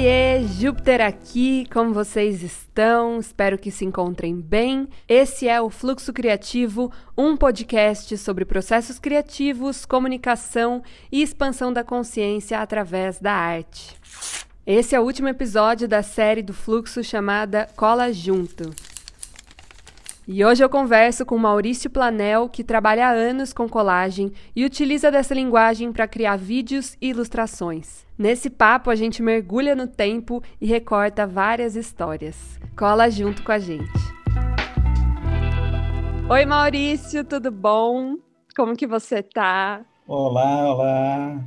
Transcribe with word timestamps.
Oiê, 0.00 0.46
Júpiter 0.58 1.02
aqui, 1.02 1.66
como 1.70 1.92
vocês 1.92 2.42
estão? 2.42 3.20
Espero 3.20 3.58
que 3.58 3.70
se 3.70 3.84
encontrem 3.84 4.34
bem. 4.34 4.88
Esse 5.06 5.46
é 5.46 5.60
o 5.60 5.68
Fluxo 5.68 6.10
Criativo, 6.10 6.90
um 7.14 7.36
podcast 7.36 8.16
sobre 8.16 8.46
processos 8.46 8.98
criativos, 8.98 9.84
comunicação 9.84 10.82
e 11.12 11.20
expansão 11.20 11.70
da 11.70 11.84
consciência 11.84 12.60
através 12.60 13.20
da 13.20 13.30
arte. 13.30 13.94
Esse 14.66 14.94
é 14.96 15.00
o 15.00 15.04
último 15.04 15.28
episódio 15.28 15.86
da 15.86 16.02
série 16.02 16.40
do 16.40 16.54
Fluxo 16.54 17.04
chamada 17.04 17.68
Cola 17.76 18.10
Junto. 18.10 18.70
E 20.26 20.42
hoje 20.42 20.64
eu 20.64 20.70
converso 20.70 21.26
com 21.26 21.36
Maurício 21.36 21.90
Planel, 21.90 22.48
que 22.48 22.64
trabalha 22.64 23.06
há 23.06 23.10
anos 23.10 23.52
com 23.52 23.68
colagem 23.68 24.32
e 24.56 24.64
utiliza 24.64 25.10
dessa 25.10 25.34
linguagem 25.34 25.92
para 25.92 26.08
criar 26.08 26.36
vídeos 26.36 26.96
e 27.02 27.10
ilustrações. 27.10 28.08
Nesse 28.20 28.50
papo, 28.50 28.90
a 28.90 28.94
gente 28.94 29.22
mergulha 29.22 29.74
no 29.74 29.86
tempo 29.86 30.42
e 30.60 30.66
recorta 30.66 31.26
várias 31.26 31.74
histórias. 31.74 32.60
Cola 32.76 33.08
junto 33.08 33.42
com 33.42 33.50
a 33.50 33.58
gente. 33.58 33.88
Oi, 36.28 36.44
Maurício, 36.44 37.24
tudo 37.24 37.50
bom? 37.50 38.16
Como 38.54 38.76
que 38.76 38.86
você 38.86 39.22
tá? 39.22 39.80
Olá, 40.06 40.70
olá. 40.70 41.40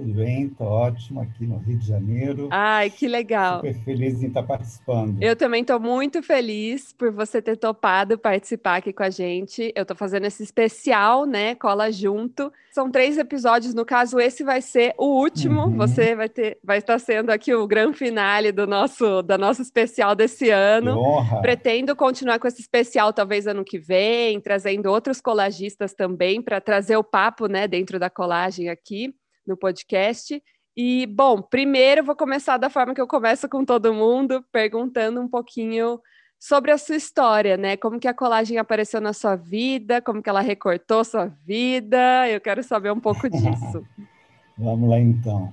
Tudo 0.00 0.14
bem? 0.14 0.46
Estou 0.46 0.66
ótimo 0.66 1.20
aqui 1.20 1.46
no 1.46 1.58
Rio 1.58 1.76
de 1.76 1.86
Janeiro. 1.86 2.48
Ai, 2.50 2.88
que 2.88 3.06
legal. 3.06 3.56
Super 3.56 3.74
feliz 3.84 4.22
em 4.22 4.28
estar 4.28 4.42
participando. 4.42 5.22
Eu 5.22 5.36
também 5.36 5.60
estou 5.60 5.78
muito 5.78 6.22
feliz 6.22 6.90
por 6.94 7.12
você 7.12 7.42
ter 7.42 7.58
topado 7.58 8.16
participar 8.16 8.76
aqui 8.76 8.94
com 8.94 9.02
a 9.02 9.10
gente. 9.10 9.70
Eu 9.76 9.82
estou 9.82 9.94
fazendo 9.94 10.24
esse 10.24 10.42
especial, 10.42 11.26
né? 11.26 11.54
Cola 11.54 11.92
junto. 11.92 12.50
São 12.72 12.90
três 12.90 13.18
episódios, 13.18 13.74
no 13.74 13.84
caso, 13.84 14.18
esse 14.18 14.42
vai 14.42 14.62
ser 14.62 14.94
o 14.96 15.20
último. 15.20 15.64
Uhum. 15.64 15.76
Você 15.76 16.14
vai 16.14 16.30
ter, 16.30 16.56
vai 16.64 16.78
estar 16.78 16.98
sendo 16.98 17.28
aqui 17.28 17.52
o 17.52 17.66
grande 17.66 17.98
finale 17.98 18.52
do 18.52 18.66
nosso, 18.66 19.20
da 19.20 19.36
nosso 19.36 19.60
especial 19.60 20.14
desse 20.14 20.48
ano. 20.48 20.94
Que 20.94 20.98
honra. 20.98 21.42
Pretendo 21.42 21.94
continuar 21.94 22.38
com 22.38 22.48
esse 22.48 22.62
especial 22.62 23.12
talvez 23.12 23.46
ano 23.46 23.62
que 23.62 23.78
vem, 23.78 24.40
trazendo 24.40 24.86
outros 24.86 25.20
colagistas 25.20 25.92
também 25.92 26.40
para 26.40 26.58
trazer 26.58 26.96
o 26.96 27.04
papo, 27.04 27.48
né, 27.48 27.68
dentro 27.68 27.98
da 27.98 28.08
colagem 28.08 28.70
aqui 28.70 29.14
no 29.46 29.56
podcast. 29.56 30.42
E, 30.76 31.06
bom, 31.06 31.42
primeiro 31.42 32.04
vou 32.04 32.16
começar 32.16 32.56
da 32.56 32.70
forma 32.70 32.94
que 32.94 33.00
eu 33.00 33.06
começo 33.06 33.48
com 33.48 33.64
todo 33.64 33.92
mundo, 33.92 34.44
perguntando 34.52 35.20
um 35.20 35.28
pouquinho 35.28 36.00
sobre 36.38 36.70
a 36.70 36.78
sua 36.78 36.96
história, 36.96 37.56
né? 37.56 37.76
Como 37.76 38.00
que 38.00 38.08
a 38.08 38.14
colagem 38.14 38.56
apareceu 38.56 39.00
na 39.00 39.12
sua 39.12 39.36
vida, 39.36 40.00
como 40.00 40.22
que 40.22 40.30
ela 40.30 40.40
recortou 40.40 41.04
sua 41.04 41.26
vida. 41.44 42.28
Eu 42.28 42.40
quero 42.40 42.62
saber 42.62 42.90
um 42.92 43.00
pouco 43.00 43.28
disso. 43.28 43.84
Vamos 44.56 44.88
lá, 44.88 44.98
então. 44.98 45.52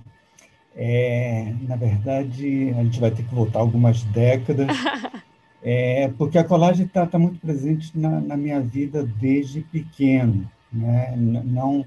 É, 0.75 1.53
na 1.67 1.75
verdade, 1.75 2.69
a 2.77 2.83
gente 2.83 2.99
vai 2.99 3.09
ter 3.09 3.23
que 3.23 3.33
voltar 3.33 3.59
algumas 3.59 4.03
décadas, 4.03 4.67
é, 5.63 6.07
porque 6.17 6.37
a 6.37 6.43
colagem 6.43 6.85
está 6.85 7.05
tá 7.05 7.17
muito 7.17 7.39
presente 7.39 7.97
na, 7.97 8.21
na, 8.21 8.37
minha 8.37 8.61
vida 8.61 9.03
desde 9.03 9.61
pequeno, 9.61 10.49
né? 10.71 11.15
Não 11.17 11.83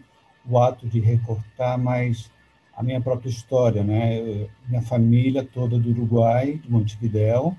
o 0.51 0.59
ato 0.59 0.87
de 0.87 1.01
recortar, 1.01 1.79
mas 1.79 2.31
a 2.77 2.83
minha 2.83 3.01
própria 3.01 3.29
história, 3.29 3.85
né? 3.85 4.49
Minha 4.69 4.83
família 4.83 5.45
toda 5.45 5.79
do 5.79 5.91
Uruguai, 5.91 6.55
de 6.63 6.71
Montevidéu, 6.71 7.57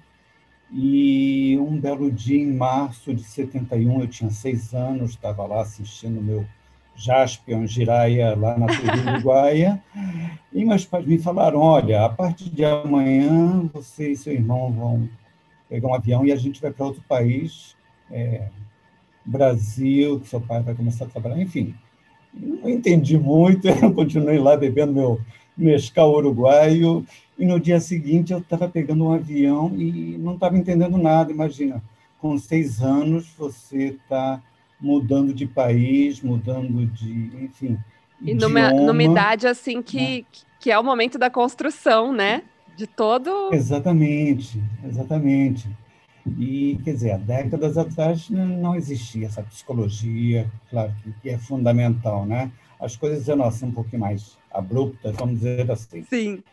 e 0.72 1.58
um 1.60 1.80
belo 1.80 2.12
dia 2.12 2.42
em 2.42 2.54
março 2.54 3.14
de 3.14 3.24
71, 3.24 4.02
eu 4.02 4.08
tinha 4.08 4.32
seis 4.32 4.74
anos, 4.74 5.12
estava 5.12 5.46
lá 5.46 5.62
assistindo 5.62 6.22
meu 6.22 6.46
Jaspion 6.96 7.68
Jiraya 7.68 8.36
lá 8.36 8.58
na 8.58 8.68
TV 8.68 8.88
Uruguaia, 9.12 9.82
e 10.52 10.64
meus 10.66 10.86
pais 10.86 11.06
me 11.06 11.18
falaram, 11.18 11.60
olha, 11.60 12.06
a 12.06 12.10
partir 12.10 12.50
de 12.50 12.64
amanhã 12.64 13.70
você 13.74 14.12
e 14.12 14.18
seu 14.18 14.34
irmão 14.34 14.72
vão 14.72 15.10
pegar 15.70 15.88
um 15.88 15.94
avião 15.94 16.26
e 16.26 16.32
a 16.32 16.36
gente 16.36 16.62
vai 16.62 16.72
para 16.72 16.86
outro 16.86 17.04
país, 17.08 17.76
é, 18.10 18.48
Brasil, 19.26 20.20
que 20.20 20.28
seu 20.28 20.42
pai 20.42 20.62
vai 20.62 20.74
começar 20.74 21.06
a 21.06 21.10
trabalhar, 21.10 21.40
enfim. 21.40 21.76
Não 22.34 22.70
entendi 22.70 23.18
muito, 23.18 23.68
eu 23.70 23.94
continuei 23.94 24.38
lá 24.38 24.56
bebendo 24.56 24.94
meu 24.94 25.22
mescal 25.58 26.14
uruguaio, 26.14 27.06
e 27.38 27.46
no 27.46 27.60
dia 27.60 27.80
seguinte 27.80 28.32
eu 28.32 28.40
estava 28.40 28.68
pegando 28.68 29.04
um 29.06 29.14
avião 29.14 29.74
e 29.76 30.18
não 30.18 30.36
estava 30.36 30.58
entendendo 30.58 30.98
nada, 30.98 31.32
imagina, 31.32 31.82
com 32.20 32.38
seis 32.38 32.82
anos 32.82 33.28
você 33.38 33.98
está 34.02 34.42
mudando 34.80 35.34
de 35.34 35.46
país, 35.46 36.22
mudando 36.22 36.86
de, 36.88 37.32
enfim, 37.44 37.78
E 38.22 38.34
numa, 38.34 38.72
numa 38.72 39.04
idade 39.04 39.48
assim 39.48 39.82
que, 39.82 40.22
né? 40.22 40.24
que 40.60 40.72
é 40.72 40.80
o 40.80 40.84
momento 40.84 41.18
da 41.18 41.30
construção, 41.30 42.12
né? 42.12 42.44
De 42.76 42.88
todo... 42.88 43.50
Exatamente, 43.54 44.62
exatamente. 44.84 45.68
E, 46.26 46.80
quer 46.84 46.94
dizer, 46.94 47.12
há 47.12 47.18
décadas 47.18 47.78
atrás 47.78 48.30
não 48.30 48.76
existia 48.76 49.26
essa 49.26 49.42
psicologia, 49.42 50.50
claro, 50.70 50.94
que 51.22 51.30
é 51.30 51.38
fundamental, 51.38 52.26
né? 52.26 52.52
As 52.80 52.96
coisas 52.96 53.28
eram 53.28 53.46
assim 53.46 53.66
um 53.66 53.72
pouquinho 53.72 54.02
mais 54.02 54.38
abruptas, 54.52 55.16
vamos 55.16 55.36
dizer 55.40 55.70
assim. 55.72 56.04
Sim. 56.04 56.44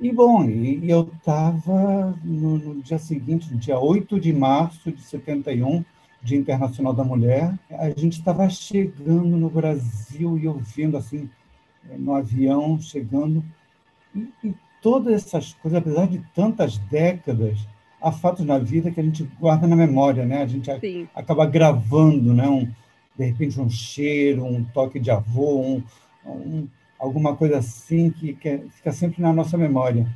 E, 0.00 0.10
bom, 0.12 0.48
e 0.48 0.88
eu 0.88 1.10
estava 1.16 2.18
no, 2.24 2.58
no, 2.58 2.82
dia 2.82 2.98
seguinte, 2.98 3.52
no 3.52 3.58
dia 3.58 3.78
8 3.78 4.18
de 4.18 4.32
março 4.32 4.90
de 4.90 5.02
71, 5.02 5.84
Dia 6.22 6.38
Internacional 6.38 6.94
da 6.94 7.04
Mulher, 7.04 7.54
a 7.70 7.90
gente 7.90 8.18
estava 8.18 8.48
chegando 8.48 9.36
no 9.36 9.50
Brasil 9.50 10.38
e 10.38 10.48
ouvindo, 10.48 10.96
assim, 10.96 11.28
no 11.98 12.14
avião, 12.14 12.80
chegando, 12.80 13.44
e, 14.14 14.26
e 14.42 14.54
todas 14.80 15.14
essas 15.14 15.52
coisas, 15.54 15.78
apesar 15.78 16.06
de 16.06 16.18
tantas 16.34 16.78
décadas, 16.78 17.58
há 18.04 18.12
fatos 18.12 18.44
na 18.44 18.58
vida 18.58 18.90
que 18.90 19.00
a 19.00 19.02
gente 19.02 19.24
guarda 19.40 19.66
na 19.66 19.74
memória, 19.74 20.26
né? 20.26 20.42
A 20.42 20.46
gente 20.46 20.70
Sim. 20.78 21.08
acaba 21.14 21.46
gravando, 21.46 22.34
né? 22.34 22.46
Um, 22.46 22.70
de 23.16 23.24
repente 23.24 23.58
um 23.58 23.70
cheiro, 23.70 24.44
um 24.44 24.62
toque 24.62 25.00
de 25.00 25.10
avô, 25.10 25.58
um, 25.58 25.82
um, 26.26 26.68
alguma 26.98 27.34
coisa 27.34 27.58
assim 27.58 28.10
que, 28.10 28.34
que, 28.34 28.58
fica 28.70 28.92
sempre 28.92 29.22
na 29.22 29.32
nossa 29.32 29.56
memória. 29.56 30.06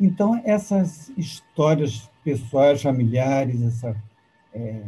Então 0.00 0.40
essas 0.44 1.10
histórias 1.18 2.10
pessoais, 2.24 2.82
familiares, 2.82 3.60
essa 3.60 3.94
é, 4.54 4.80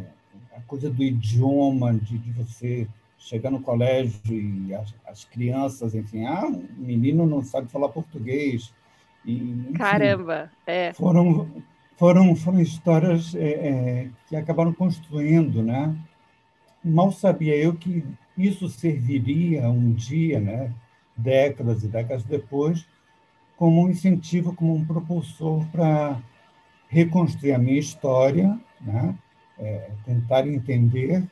a 0.57 0.61
coisa 0.63 0.89
do 0.89 1.03
idioma, 1.03 1.93
de, 1.93 2.17
de, 2.17 2.31
você 2.31 2.89
chegar 3.19 3.51
no 3.51 3.61
colégio 3.61 4.21
e 4.33 4.75
as, 4.75 4.95
as 5.07 5.25
crianças, 5.25 5.95
enfim, 5.95 6.25
ah, 6.25 6.47
o 6.47 6.65
menino 6.79 7.27
não 7.27 7.43
sabe 7.43 7.71
falar 7.71 7.89
português, 7.89 8.73
e, 9.25 9.51
enfim, 9.51 9.73
Caramba! 9.73 10.51
É. 10.67 10.93
Foram, 10.93 11.49
foram, 11.97 12.37
foram 12.37 12.61
histórias 12.61 13.35
é, 13.35 13.49
é, 13.49 14.09
que 14.29 14.37
acabaram 14.37 14.73
construindo, 14.73 15.63
né? 15.63 15.95
Mal 16.85 17.11
sabia 17.13 17.57
eu 17.57 17.75
que 17.75 18.05
isso 18.37 18.69
serviria 18.69 19.69
um 19.71 19.93
dia, 19.93 20.39
né? 20.39 20.73
décadas 21.17 21.83
e 21.85 21.89
décadas 21.89 22.25
depois, 22.25 22.87
como 23.57 23.83
um 23.83 23.91
incentivo, 23.91 24.55
como 24.55 24.75
um 24.75 24.85
propulsor 24.85 25.65
para 25.67 26.21
reconstruir 26.89 27.53
a 27.53 27.59
minha 27.59 27.79
história, 27.79 28.59
né? 28.81 29.15
É, 29.59 29.91
tentar 30.05 30.47
entender. 30.49 31.25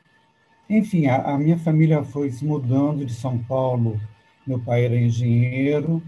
Enfim, 0.70 1.06
a, 1.06 1.34
a, 1.34 1.38
minha 1.38 1.58
família 1.58 2.04
foi 2.04 2.30
se 2.30 2.44
mudando 2.44 3.04
de 3.04 3.12
São 3.12 3.38
Paulo. 3.38 4.00
Meu 4.46 4.60
pai 4.60 4.84
era 4.84 4.96
engenheiro, 4.96 6.00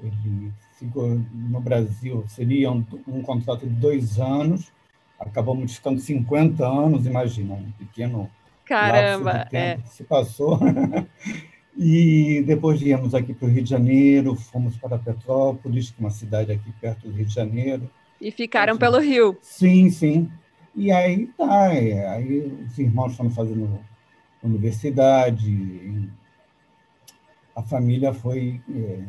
ele 0.00 0.52
no 0.82 1.60
Brasil, 1.60 2.24
seria 2.28 2.70
um, 2.70 2.84
um 3.08 3.22
contrato 3.22 3.66
de 3.66 3.74
dois 3.74 4.18
anos, 4.18 4.70
acabamos 5.18 5.76
ficando 5.76 6.00
50 6.00 6.66
anos, 6.66 7.06
imagina, 7.06 7.54
um 7.54 7.70
pequeno 7.72 8.30
Caramba, 8.66 9.48
é. 9.52 9.78
se 9.86 10.02
passou. 10.02 10.58
e 11.76 12.42
depois 12.46 12.80
viemos 12.80 13.14
aqui 13.14 13.32
para 13.32 13.46
o 13.46 13.50
Rio 13.50 13.62
de 13.62 13.70
Janeiro, 13.70 14.34
fomos 14.34 14.76
para 14.76 14.98
Petrópolis, 14.98 15.90
que 15.90 16.02
é 16.02 16.04
uma 16.04 16.10
cidade 16.10 16.52
aqui 16.52 16.72
perto 16.80 17.08
do 17.08 17.14
Rio 17.14 17.26
de 17.26 17.32
Janeiro. 17.32 17.88
E 18.20 18.30
ficaram 18.30 18.76
pelo 18.76 18.98
Rio? 18.98 19.36
Sim, 19.40 19.88
sim. 19.90 20.30
E 20.74 20.90
aí 20.90 21.28
tá, 21.38 21.72
é, 21.72 22.08
aí 22.08 22.66
os 22.66 22.78
irmãos 22.78 23.12
estão 23.12 23.30
fazendo 23.30 23.78
universidade, 24.42 26.10
a 27.54 27.62
família 27.62 28.12
foi 28.12 28.60
é, 28.74 29.00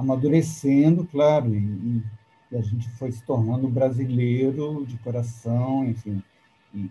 amadurecendo, 0.00 1.04
claro, 1.04 1.54
e, 1.54 2.02
e, 2.50 2.56
a 2.56 2.62
gente 2.62 2.88
foi 2.90 3.12
se 3.12 3.22
tornando 3.22 3.68
brasileiro 3.68 4.84
de 4.86 4.96
coração, 4.98 5.84
enfim, 5.84 6.22
e, 6.74 6.90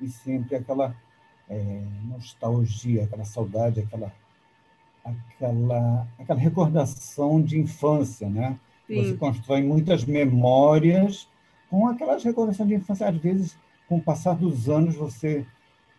e, 0.00 0.08
sempre 0.08 0.56
aquela 0.56 0.94
é, 1.48 1.82
nostalgia, 2.04 3.04
aquela 3.04 3.24
saudade, 3.24 3.80
aquela, 3.80 4.12
aquela, 5.04 6.06
aquela 6.18 6.38
recordação 6.38 7.42
de 7.42 7.58
infância, 7.58 8.28
né? 8.28 8.58
Sim. 8.86 8.96
Você 8.96 9.14
constrói 9.14 9.62
muitas 9.62 10.04
memórias 10.04 11.28
com 11.70 11.88
aquelas 11.88 12.22
recordações 12.22 12.68
de 12.68 12.74
infância. 12.74 13.08
Às 13.08 13.16
vezes, 13.16 13.56
com 13.88 13.96
o 13.96 14.02
passar 14.02 14.34
dos 14.34 14.68
anos, 14.68 14.94
você 14.94 15.46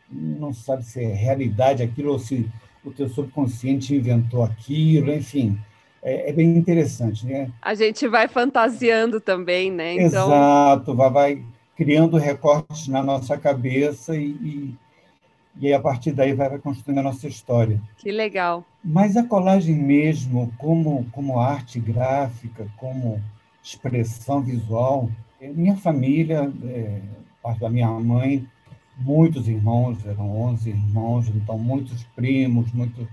não 0.09 0.53
sabe 0.53 0.83
se 0.83 1.03
é 1.03 1.13
realidade 1.13 1.81
aquilo 1.81 2.11
ou 2.11 2.19
se 2.19 2.49
o 2.85 2.91
teu 2.91 3.09
subconsciente 3.09 3.95
inventou 3.95 4.43
aquilo, 4.43 5.11
enfim 5.11 5.57
é, 6.03 6.29
é, 6.29 6.33
bem 6.33 6.57
interessante, 6.57 7.25
né? 7.25 7.49
A 7.61 7.73
gente 7.73 8.07
vai 8.07 8.27
fantasiando 8.27 9.21
também, 9.21 9.71
né? 9.71 9.93
Então... 9.93 10.27
Exato, 10.27 10.93
vai, 10.93 11.09
vai 11.09 11.43
criando 11.75 12.17
recortes 12.17 12.87
na 12.87 13.01
nossa 13.01 13.37
cabeça 13.37 14.15
e, 14.15 14.25
e, 14.25 14.75
e 15.59 15.67
aí, 15.67 15.73
a 15.73 15.79
partir 15.79 16.11
daí 16.11 16.33
vai, 16.33 16.49
vai 16.49 16.59
construindo 16.59 16.99
a 16.99 17.03
nossa 17.03 17.27
história. 17.27 17.81
Que 17.97 18.11
legal. 18.11 18.65
Mas 18.83 19.15
a 19.15 19.23
colagem 19.23 19.75
mesmo, 19.75 20.51
como, 20.57 21.05
como 21.11 21.39
arte 21.39 21.79
gráfica, 21.79 22.67
como 22.75 23.21
expressão 23.63 24.41
visual, 24.41 25.09
é, 25.39 25.47
minha 25.47 25.77
família, 25.77 26.51
é, 26.65 26.99
parte 27.41 27.61
da 27.61 27.69
minha 27.69 27.87
mãe, 27.87 28.45
muitos 28.97 29.47
irmãos, 29.47 30.05
eram 30.05 30.29
11 30.29 30.69
irmãos, 30.69 31.29
então 31.29 31.57
muitos 31.57 32.03
primos, 32.15 32.71
muito, 32.73 33.07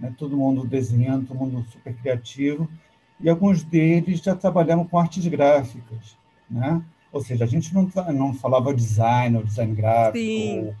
né, 0.00 0.12
todo 0.16 0.36
mundo 0.36 0.66
desenhando, 0.66 1.26
todo 1.26 1.38
mundo 1.38 1.64
super 1.70 1.94
criativo, 1.94 2.68
e 3.20 3.28
alguns 3.28 3.62
deles 3.62 4.20
já 4.20 4.34
trabalhavam 4.34 4.84
com 4.84 4.98
artes 4.98 5.26
gráficas, 5.26 6.16
né? 6.48 6.82
Ou 7.12 7.20
seja, 7.22 7.44
a 7.44 7.46
gente 7.46 7.74
não, 7.74 7.90
não 8.14 8.32
falava 8.32 8.72
design, 8.72 9.36
ou 9.36 9.44
design 9.44 9.74
gráfico, 9.74 10.18
ou 10.18 10.74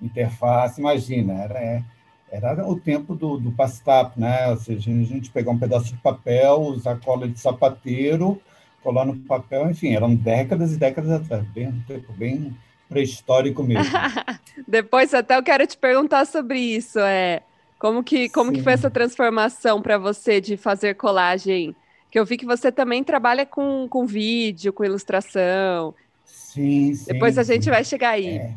interface, 0.00 0.80
imagina, 0.80 1.34
era, 1.34 1.58
é, 1.58 1.84
era 2.30 2.66
o 2.66 2.78
tempo 2.78 3.14
do, 3.14 3.36
do 3.36 3.52
pastap, 3.52 4.18
né? 4.18 4.48
Ou 4.48 4.56
seja, 4.56 4.90
a 4.90 5.04
gente 5.04 5.30
pegar 5.30 5.50
um 5.50 5.58
pedaço 5.58 5.94
de 5.94 6.00
papel, 6.00 6.60
usar 6.62 6.98
cola 6.98 7.28
de 7.28 7.38
sapateiro, 7.38 8.40
colar 8.82 9.04
no 9.04 9.16
papel, 9.16 9.70
enfim, 9.70 9.94
eram 9.94 10.14
décadas 10.14 10.72
e 10.72 10.78
décadas 10.78 11.10
atrás, 11.10 11.44
bem, 11.48 11.68
um 11.68 11.80
tempo 11.82 12.12
bem 12.12 12.56
pré-histórico 12.88 13.62
mesmo. 13.62 13.92
Depois 14.66 15.12
até 15.12 15.36
eu 15.36 15.42
quero 15.42 15.66
te 15.66 15.76
perguntar 15.76 16.26
sobre 16.26 16.58
isso, 16.58 16.98
é 16.98 17.42
como 17.82 18.04
que 18.04 18.28
como 18.28 18.52
que 18.52 18.62
foi 18.62 18.74
essa 18.74 18.88
transformação 18.88 19.82
para 19.82 19.98
você 19.98 20.40
de 20.40 20.56
fazer 20.56 20.94
colagem? 20.94 21.74
Que 22.12 22.16
eu 22.20 22.24
vi 22.24 22.36
que 22.36 22.46
você 22.46 22.70
também 22.70 23.02
trabalha 23.02 23.44
com, 23.44 23.88
com 23.88 24.06
vídeo, 24.06 24.72
com 24.72 24.84
ilustração. 24.84 25.92
Sim, 26.24 26.94
sim. 26.94 27.12
Depois 27.12 27.36
a 27.36 27.42
sim. 27.42 27.54
gente 27.54 27.68
vai 27.68 27.82
chegar 27.82 28.10
aí. 28.10 28.36
É, 28.36 28.54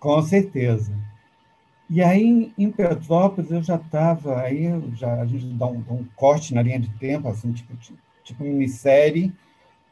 com 0.00 0.20
certeza. 0.22 0.92
E 1.88 2.02
aí, 2.02 2.52
em 2.58 2.68
Petrópolis, 2.68 3.48
eu 3.52 3.62
já 3.62 3.76
estava, 3.76 4.40
aí 4.40 4.64
já, 4.96 5.20
a 5.20 5.26
gente 5.26 5.46
dá 5.54 5.66
um, 5.66 5.80
dá 5.80 5.92
um, 5.92 6.04
corte 6.16 6.52
na 6.52 6.62
linha 6.62 6.80
de 6.80 6.88
tempo, 6.98 7.28
assim, 7.28 7.52
tipo, 7.52 7.76
tipo 8.24 8.42
minissérie, 8.42 9.32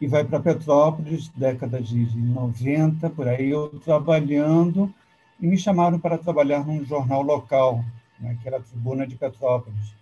e 0.00 0.08
vai 0.08 0.24
para 0.24 0.40
Petrópolis, 0.40 1.28
década 1.28 1.80
de, 1.80 2.04
de 2.04 2.18
90, 2.18 3.10
por 3.10 3.28
aí, 3.28 3.50
eu 3.50 3.68
trabalhando, 3.84 4.92
e 5.40 5.46
me 5.46 5.56
chamaram 5.56 6.00
para 6.00 6.18
trabalhar 6.18 6.66
num 6.66 6.84
jornal 6.84 7.22
local, 7.22 7.84
né, 8.20 8.36
que 8.40 8.46
era 8.46 8.58
a 8.58 8.60
Tribuna 8.60 9.06
de 9.06 9.16
Petrópolis. 9.16 9.94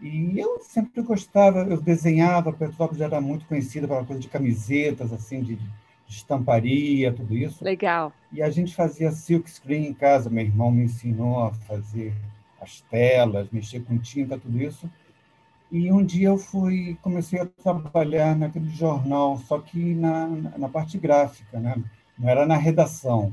E 0.00 0.38
eu 0.38 0.58
sempre 0.60 1.02
gostava, 1.02 1.60
eu 1.60 1.80
desenhava, 1.80 2.52
Petrópolis 2.52 3.00
era 3.00 3.20
muito 3.20 3.46
conhecida 3.46 3.86
pela 3.86 4.04
coisa 4.04 4.20
de 4.20 4.28
camisetas, 4.28 5.12
assim, 5.12 5.42
de, 5.42 5.56
de 5.56 5.70
estamparia, 6.08 7.12
tudo 7.12 7.36
isso. 7.36 7.64
Legal. 7.64 8.12
E 8.32 8.42
a 8.42 8.50
gente 8.50 8.74
fazia 8.74 9.12
silk 9.12 9.48
screen 9.50 9.86
em 9.86 9.94
casa, 9.94 10.28
meu 10.28 10.44
irmão 10.44 10.70
me 10.70 10.84
ensinou 10.84 11.44
a 11.44 11.52
fazer 11.52 12.12
as 12.60 12.80
telas, 12.82 13.48
mexer 13.50 13.80
com 13.84 13.98
tinta, 13.98 14.38
tudo 14.38 14.60
isso. 14.60 14.90
E 15.70 15.90
um 15.90 16.04
dia 16.04 16.28
eu 16.28 16.36
fui, 16.36 16.98
comecei 17.00 17.40
a 17.40 17.46
trabalhar 17.46 18.36
naquele 18.36 18.68
jornal, 18.70 19.38
só 19.38 19.58
que 19.58 19.94
na, 19.94 20.26
na 20.26 20.68
parte 20.68 20.98
gráfica, 20.98 21.58
né? 21.58 21.82
não 22.18 22.28
era 22.28 22.46
na 22.46 22.56
redação. 22.56 23.32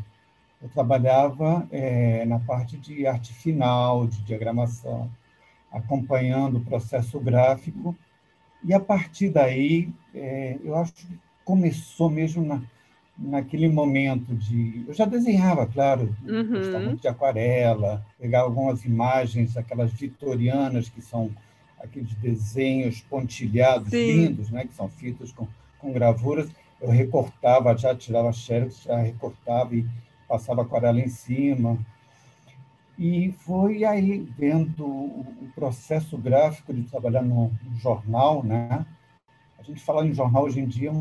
Eu 0.62 0.70
trabalhava 0.70 1.68
é, 1.72 2.26
na 2.26 2.40
parte 2.40 2.78
de 2.78 3.08
arte 3.08 3.34
final, 3.34 4.06
de 4.08 4.22
diagramação, 4.24 5.10
acompanhando 5.72 6.58
o 6.58 6.66
processo 6.66 7.20
gráfico. 7.20 7.96
E 8.64 8.74
a 8.74 8.80
partir 8.80 9.30
daí, 9.30 9.90
é, 10.14 10.58
eu 10.64 10.76
acho 10.76 10.94
que 10.94 11.08
começou 11.46 12.10
mesmo 12.10 12.46
na, 12.46 12.62
naquele 13.18 13.70
momento 13.70 14.36
de. 14.36 14.84
Eu 14.88 14.94
já 14.94 15.06
desenhava, 15.06 15.66
claro, 15.66 16.16
uhum. 16.28 16.48
gostava 16.50 16.80
muito 16.80 17.02
de 17.02 17.08
aquarela, 17.08 18.06
pegava 18.20 18.46
algumas 18.46 18.84
imagens, 18.84 19.56
aquelas 19.58 19.92
vitorianas 19.92 20.90
que 20.90 21.02
são 21.02 21.32
aqueles 21.82 22.14
desenhos 22.16 23.02
pontilhados 23.02 23.90
Sim. 23.90 24.12
lindos, 24.12 24.50
né, 24.50 24.66
que 24.66 24.74
são 24.74 24.90
feitos 24.90 25.32
com, 25.32 25.48
com 25.80 25.94
gravuras. 25.94 26.50
Eu 26.82 26.90
recortava, 26.90 27.76
já 27.78 27.96
tirava 27.96 28.32
xerox, 28.32 28.84
já 28.84 28.98
recortava 28.98 29.76
e 29.76 29.86
passava 30.30 30.62
aquarela 30.62 31.00
em 31.02 31.10
cima. 31.10 31.78
E 32.98 33.31
foi 33.31 33.84
aí, 33.84 34.20
vendo 34.38 34.86
o 34.86 35.50
processo 35.56 36.18
gráfico 36.18 36.74
de 36.74 36.84
trabalhar 36.84 37.24
no, 37.24 37.52
jornal, 37.78 38.44
né? 38.44 38.86
A 39.58 39.64
gente 39.64 39.81
fala 39.81 40.06
em 40.06 40.14
jornal 40.14 40.44
hoje 40.44 40.60
em 40.60 40.68
dia, 40.68 40.92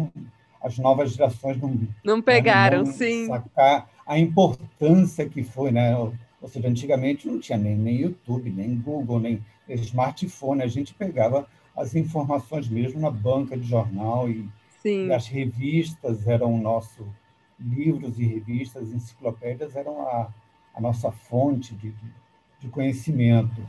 as 0.62 0.78
novas 0.78 1.12
gerações 1.12 1.60
não, 1.60 1.78
não 2.04 2.22
pegaram, 2.22 2.84
não 2.84 2.92
sim. 2.92 3.26
Sacar 3.26 3.90
a 4.06 4.18
importância 4.18 5.28
que 5.28 5.42
foi, 5.42 5.70
né? 5.70 5.94
Ou 5.96 6.48
seja, 6.48 6.68
antigamente 6.68 7.26
não 7.26 7.38
tinha 7.38 7.58
nem, 7.58 7.76
nem 7.76 7.96
YouTube, 7.96 8.48
nem 8.50 8.76
Google, 8.76 9.20
nem 9.20 9.44
smartphone, 9.68 10.62
a 10.62 10.68
gente 10.68 10.94
pegava 10.94 11.46
as 11.76 11.94
informações 11.94 12.68
mesmo 12.68 13.00
na 13.00 13.10
banca 13.10 13.56
de 13.56 13.66
jornal 13.66 14.28
e, 14.28 14.48
e 14.84 15.12
as 15.12 15.26
revistas 15.26 16.26
eram 16.26 16.54
o 16.54 16.60
nosso 16.60 17.06
livros 17.58 18.18
e 18.18 18.24
revistas, 18.24 18.92
enciclopédias 18.92 19.74
eram 19.74 20.02
a, 20.02 20.28
a 20.74 20.80
nossa 20.80 21.10
fonte 21.10 21.74
de, 21.74 21.92
de 22.60 22.68
conhecimento. 22.68 23.60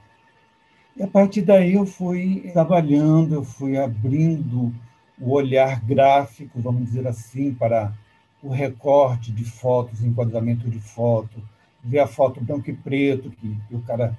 E 0.95 1.03
a 1.03 1.07
partir 1.07 1.41
daí 1.41 1.73
eu 1.73 1.85
fui 1.85 2.49
trabalhando, 2.53 3.35
eu 3.35 3.43
fui 3.43 3.77
abrindo 3.77 4.73
o 5.19 5.31
olhar 5.31 5.81
gráfico, 5.81 6.59
vamos 6.59 6.85
dizer 6.85 7.07
assim, 7.07 7.53
para 7.53 7.93
o 8.41 8.49
recorte 8.49 9.31
de 9.31 9.43
fotos, 9.43 10.03
enquadramento 10.03 10.69
de 10.69 10.79
foto, 10.79 11.41
ver 11.83 11.99
a 11.99 12.07
foto 12.07 12.41
branco 12.41 12.69
e 12.69 12.73
preto, 12.73 13.29
que, 13.31 13.55
que 13.67 13.75
o 13.75 13.81
cara 13.81 14.17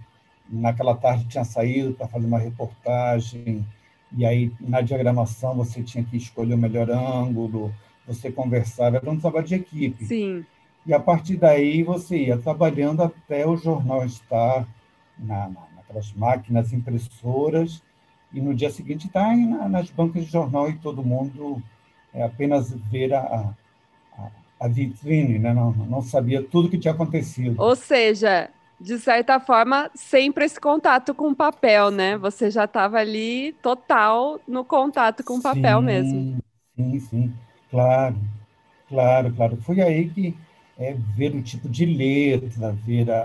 naquela 0.49 0.95
tarde 0.95 1.27
tinha 1.27 1.45
saído 1.45 1.93
para 1.93 2.09
fazer 2.09 2.27
uma 2.27 2.39
reportagem, 2.39 3.65
e 4.13 4.27
aí 4.27 4.53
na 4.61 4.81
diagramação 4.81 5.55
você 5.55 5.83
tinha 5.83 6.05
que 6.05 6.17
escolher 6.17 6.55
o 6.55 6.59
melhor 6.59 6.91
ângulo, 6.91 7.73
você 8.15 8.31
conversava, 8.31 8.97
era 8.97 9.11
um 9.11 9.19
trabalho 9.19 9.47
de 9.47 9.55
equipe. 9.55 10.05
Sim. 10.05 10.45
E 10.87 10.95
a 10.95 11.01
partir 11.01 11.37
daí 11.37 11.83
você 11.83 12.17
ia 12.17 12.39
trabalhando 12.39 13.03
até 13.03 13.47
o 13.47 13.57
jornal 13.57 14.05
estar 14.05 14.67
na, 15.19 15.49
na, 15.49 15.61
naquelas 15.77 16.13
máquinas 16.13 16.73
impressoras, 16.73 17.83
e 18.33 18.41
no 18.41 18.55
dia 18.55 18.71
seguinte 18.71 19.07
estar 19.07 19.25
tá 19.25 19.69
nas 19.69 19.91
bancas 19.91 20.25
de 20.25 20.31
jornal 20.31 20.71
e 20.71 20.79
todo 20.79 21.03
mundo 21.03 21.61
é, 22.15 22.23
apenas 22.23 22.71
ver 22.91 23.13
a, 23.13 23.53
a, 24.17 24.29
a 24.61 24.69
vitrine, 24.69 25.39
né? 25.39 25.53
não, 25.53 25.73
não 25.73 26.03
sabia 26.03 26.43
tudo 26.43 26.69
o 26.69 26.71
que 26.71 26.79
tinha 26.79 26.95
acontecido. 26.95 27.61
Ou 27.61 27.75
seja, 27.75 28.49
de 28.81 28.99
certa 28.99 29.39
forma, 29.39 29.91
sempre 29.95 30.45
esse 30.45 30.61
contato 30.61 31.15
com 31.15 31.29
o 31.29 31.35
papel, 31.35 31.91
né? 31.91 32.17
Você 32.19 32.51
já 32.51 32.65
estava 32.65 32.99
ali 32.99 33.53
total 33.61 34.41
no 34.47 34.65
contato 34.65 35.23
com 35.25 35.35
o 35.35 35.43
papel 35.43 35.81
sim, 35.81 35.85
mesmo. 35.85 36.39
Sim, 36.77 37.01
sim, 37.01 37.35
claro, 37.71 38.17
claro, 38.89 39.33
claro. 39.33 39.57
Foi 39.59 39.81
aí 39.81 40.09
que 40.09 40.37
é, 40.79 40.95
ver 40.95 41.35
o 41.35 41.43
tipo 41.43 41.69
de 41.69 41.87
letra, 41.87 42.73
ver 42.73 43.11
a, 43.11 43.21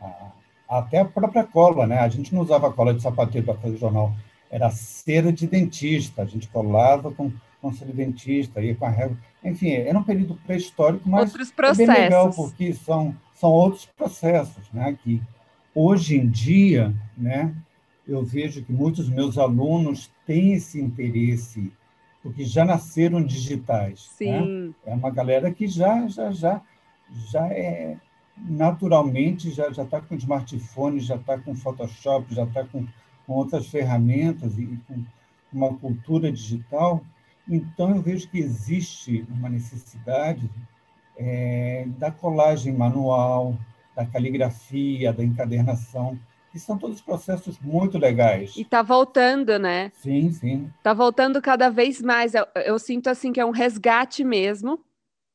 a, 0.00 0.04
a, 0.04 0.78
até 0.78 1.00
a 1.00 1.04
própria 1.04 1.44
cola, 1.44 1.86
né? 1.86 1.98
A 1.98 2.08
gente 2.08 2.34
não 2.34 2.42
usava 2.42 2.72
cola 2.72 2.94
de 2.94 3.02
sapateiro 3.02 3.46
para 3.46 3.56
fazer 3.56 3.76
jornal, 3.76 4.12
era 4.50 4.70
cera 4.70 5.32
de 5.32 5.46
dentista. 5.46 6.22
A 6.22 6.26
gente 6.26 6.48
colava 6.48 7.10
com, 7.10 7.32
com 7.60 7.72
cera 7.72 7.90
de 7.90 7.96
dentista, 7.96 8.60
ia 8.60 8.74
com 8.74 8.86
a 8.86 8.90
régua. 8.90 9.16
Enfim, 9.44 9.70
era 9.70 9.98
um 9.98 10.02
período 10.02 10.36
pré-histórico, 10.46 11.08
mas 11.08 11.30
Outros 11.30 11.50
processos. 11.50 11.88
é 11.88 11.92
bem 11.94 12.02
legal 12.04 12.30
porque 12.30 12.72
são 12.72 13.14
são 13.36 13.50
outros 13.50 13.84
processos, 13.84 14.64
né? 14.72 14.96
Que 15.02 15.22
hoje 15.74 16.16
em 16.16 16.28
dia, 16.28 16.94
né? 17.16 17.54
Eu 18.06 18.24
vejo 18.24 18.62
que 18.64 18.72
muitos 18.72 19.08
meus 19.08 19.36
alunos 19.36 20.10
têm 20.26 20.54
esse 20.54 20.80
interesse 20.80 21.72
porque 22.26 22.44
já 22.44 22.64
nasceram 22.64 23.22
digitais. 23.22 24.10
Sim. 24.16 24.66
Né? 24.66 24.74
É 24.84 24.94
uma 24.94 25.10
galera 25.10 25.52
que 25.52 25.68
já 25.68 26.08
já 26.08 26.32
já 26.32 26.60
já 27.30 27.46
é 27.46 27.96
naturalmente 28.36 29.52
já 29.52 29.70
já 29.70 29.84
está 29.84 30.00
com 30.00 30.16
smartphone, 30.16 30.98
já 30.98 31.14
está 31.14 31.38
com 31.38 31.54
Photoshop, 31.54 32.34
já 32.34 32.42
está 32.42 32.64
com, 32.64 32.84
com 33.24 33.32
outras 33.32 33.68
ferramentas 33.68 34.58
e 34.58 34.66
com 34.88 35.04
uma 35.52 35.72
cultura 35.74 36.32
digital. 36.32 37.00
Então 37.48 37.94
eu 37.94 38.02
vejo 38.02 38.28
que 38.28 38.38
existe 38.40 39.24
uma 39.30 39.48
necessidade 39.48 40.50
é, 41.16 41.86
da 41.96 42.10
colagem 42.10 42.72
manual, 42.72 43.56
da 43.94 44.04
caligrafia, 44.04 45.12
da 45.12 45.22
encadernação, 45.22 46.18
que 46.56 46.60
são 46.60 46.78
todos 46.78 47.02
processos 47.02 47.58
muito 47.60 47.98
legais. 47.98 48.56
E 48.56 48.62
está 48.62 48.80
voltando, 48.80 49.58
né? 49.58 49.92
Sim, 49.96 50.32
sim. 50.32 50.70
Está 50.78 50.94
voltando 50.94 51.42
cada 51.42 51.68
vez 51.68 52.00
mais. 52.00 52.34
Eu, 52.34 52.46
eu, 52.64 52.78
sinto 52.78 53.08
assim 53.08 53.30
que 53.30 53.38
é 53.38 53.44
um 53.44 53.50
resgate 53.50 54.24
mesmo. 54.24 54.80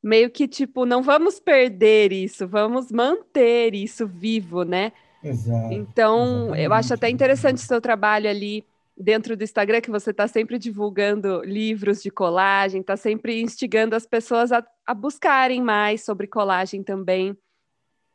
Meio 0.04 0.32
que 0.32 0.48
tipo, 0.48 0.84
não 0.84 1.04
vamos 1.04 1.40
perder 1.40 2.12
isso, 2.12 2.48
vamos 2.48 2.92
manter 2.92 3.76
isso 3.76 4.08
vivo, 4.08 4.64
né? 4.64 4.92
Exato. 5.24 5.72
Então, 5.72 6.26
exatamente. 6.26 6.64
eu 6.64 6.74
acho 6.74 6.94
até 6.96 7.08
interessante 7.08 7.58
o 7.58 7.68
seu 7.68 7.80
trabalho 7.80 8.28
ali 8.28 8.66
dentro 8.98 9.38
do 9.38 9.44
Instagram 9.44 9.80
que 9.80 9.92
você 9.92 10.10
está 10.10 10.28
sempre 10.28 10.58
divulgando 10.58 11.44
livros 11.44 12.02
de 12.02 12.10
colagem, 12.10 12.82
está 12.82 12.98
sempre 12.98 13.40
instigando 13.44 13.96
as 13.96 14.08
pessoas 14.08 14.52
a, 14.52 14.66
a, 14.88 14.94
buscarem 14.96 15.62
mais 15.62 16.04
sobre 16.04 16.26
colagem 16.26 16.82
também. 16.82 17.38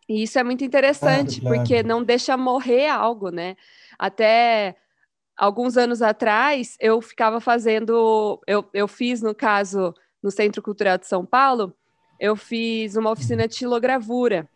E 0.09 0.23
isso 0.23 0.39
é 0.39 0.45
muito 0.45 0.65
interessante, 0.65 1.41
claro, 1.41 1.57
claro. 1.57 1.57
porque 1.57 1.83
não 1.83 2.03
deixa 2.03 2.37
morrer 2.37 2.89
algo, 2.89 3.31
né? 3.31 3.57
Até 3.99 4.77
alguns 5.37 5.77
anos 5.77 6.01
atrás, 6.01 6.77
eu 6.81 7.01
ficava 7.01 7.41
fazendo, 7.41 8.41
eu, 8.47 8.65
eu 8.73 8.89
fiz, 8.89 9.21
no 9.21 9.35
caso, 9.35 9.95
no 10.23 10.31
Centro 10.31 10.63
Cultural 10.63 10.97
de 10.97 11.07
São 11.07 11.27
Paulo, 11.27 11.75
eu 12.19 12.35
fiz 12.37 12.97
uma 12.97 13.11
oficina 13.11 13.47
de 13.47 13.57
xilogravura, 13.57 14.49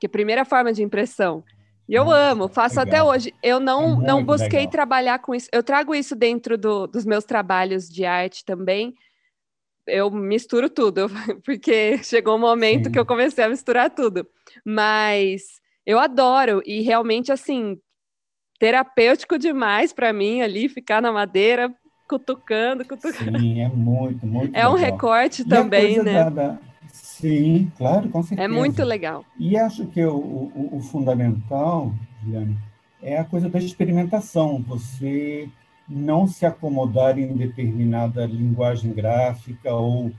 que 0.00 0.06
é 0.06 0.08
a 0.08 0.10
primeira 0.10 0.44
forma 0.44 0.72
de 0.72 0.82
impressão. 0.82 1.44
E 1.88 1.94
eu 1.94 2.10
amo, 2.10 2.48
faço 2.48 2.80
legal. 2.80 2.94
até 2.94 3.02
hoje. 3.02 3.34
Eu 3.42 3.60
não, 3.60 4.02
é 4.02 4.06
não 4.06 4.24
busquei 4.24 4.60
legal. 4.60 4.70
trabalhar 4.70 5.18
com 5.18 5.34
isso. 5.34 5.48
Eu 5.52 5.62
trago 5.62 5.94
isso 5.94 6.16
dentro 6.16 6.56
do, 6.56 6.86
dos 6.86 7.04
meus 7.04 7.24
trabalhos 7.24 7.88
de 7.88 8.06
arte 8.06 8.44
também. 8.44 8.94
Eu 9.86 10.10
misturo 10.10 10.70
tudo, 10.70 11.08
porque 11.44 11.98
chegou 12.02 12.36
um 12.36 12.40
momento 12.40 12.86
Sim. 12.86 12.92
que 12.92 12.98
eu 12.98 13.06
comecei 13.06 13.44
a 13.44 13.48
misturar 13.48 13.90
tudo. 13.90 14.26
Mas 14.64 15.60
eu 15.84 15.98
adoro 15.98 16.62
e 16.64 16.80
realmente 16.80 17.30
assim 17.30 17.78
terapêutico 18.58 19.38
demais 19.38 19.92
para 19.92 20.12
mim 20.12 20.40
ali 20.40 20.68
ficar 20.68 21.02
na 21.02 21.12
madeira 21.12 21.74
cutucando, 22.08 22.84
cutucando. 22.84 23.38
Sim, 23.38 23.60
é 23.60 23.68
muito, 23.68 24.26
muito. 24.26 24.54
É 24.54 24.58
legal. 24.58 24.72
um 24.72 24.76
recorte 24.76 25.42
e 25.42 25.44
também, 25.44 26.02
né? 26.02 26.24
Da, 26.24 26.30
da 26.30 26.58
Sim, 26.92 27.72
claro, 27.76 28.08
com 28.08 28.22
certeza. 28.22 28.44
É 28.44 28.48
muito 28.48 28.84
legal. 28.84 29.24
E 29.38 29.56
acho 29.56 29.86
que 29.86 30.04
o, 30.04 30.14
o, 30.14 30.76
o 30.76 30.80
fundamental, 30.80 31.92
Juliana, 32.22 32.56
é 33.02 33.18
a 33.18 33.24
coisa 33.24 33.48
da 33.48 33.58
experimentação. 33.58 34.62
Você 34.68 35.48
não 35.88 36.26
se 36.26 36.46
acomodar 36.46 37.18
em 37.18 37.34
determinada 37.34 38.24
linguagem 38.26 38.92
gráfica 38.92 39.72
ou 39.74 40.12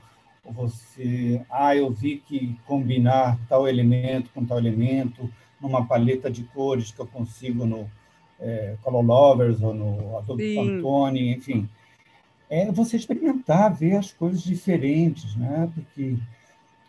você, 0.44 1.44
ah, 1.50 1.74
eu 1.74 1.90
vi 1.90 2.18
que 2.18 2.56
combinar 2.66 3.38
tal 3.48 3.66
elemento 3.66 4.30
com 4.32 4.44
tal 4.44 4.58
elemento 4.58 5.28
numa 5.60 5.84
paleta 5.84 6.30
de 6.30 6.44
cores 6.44 6.92
que 6.92 7.00
eu 7.00 7.06
consigo 7.06 7.66
no 7.66 7.90
é, 8.38 8.76
Color 8.82 9.04
Lovers 9.04 9.60
ou 9.62 9.74
no 9.74 10.18
Adobe 10.18 10.54
Pantone, 10.54 11.34
enfim. 11.34 11.68
É 12.48 12.70
você 12.70 12.96
experimentar, 12.96 13.74
ver 13.74 13.96
as 13.96 14.12
coisas 14.12 14.42
diferentes, 14.42 15.34
né? 15.34 15.68
Porque 15.74 16.16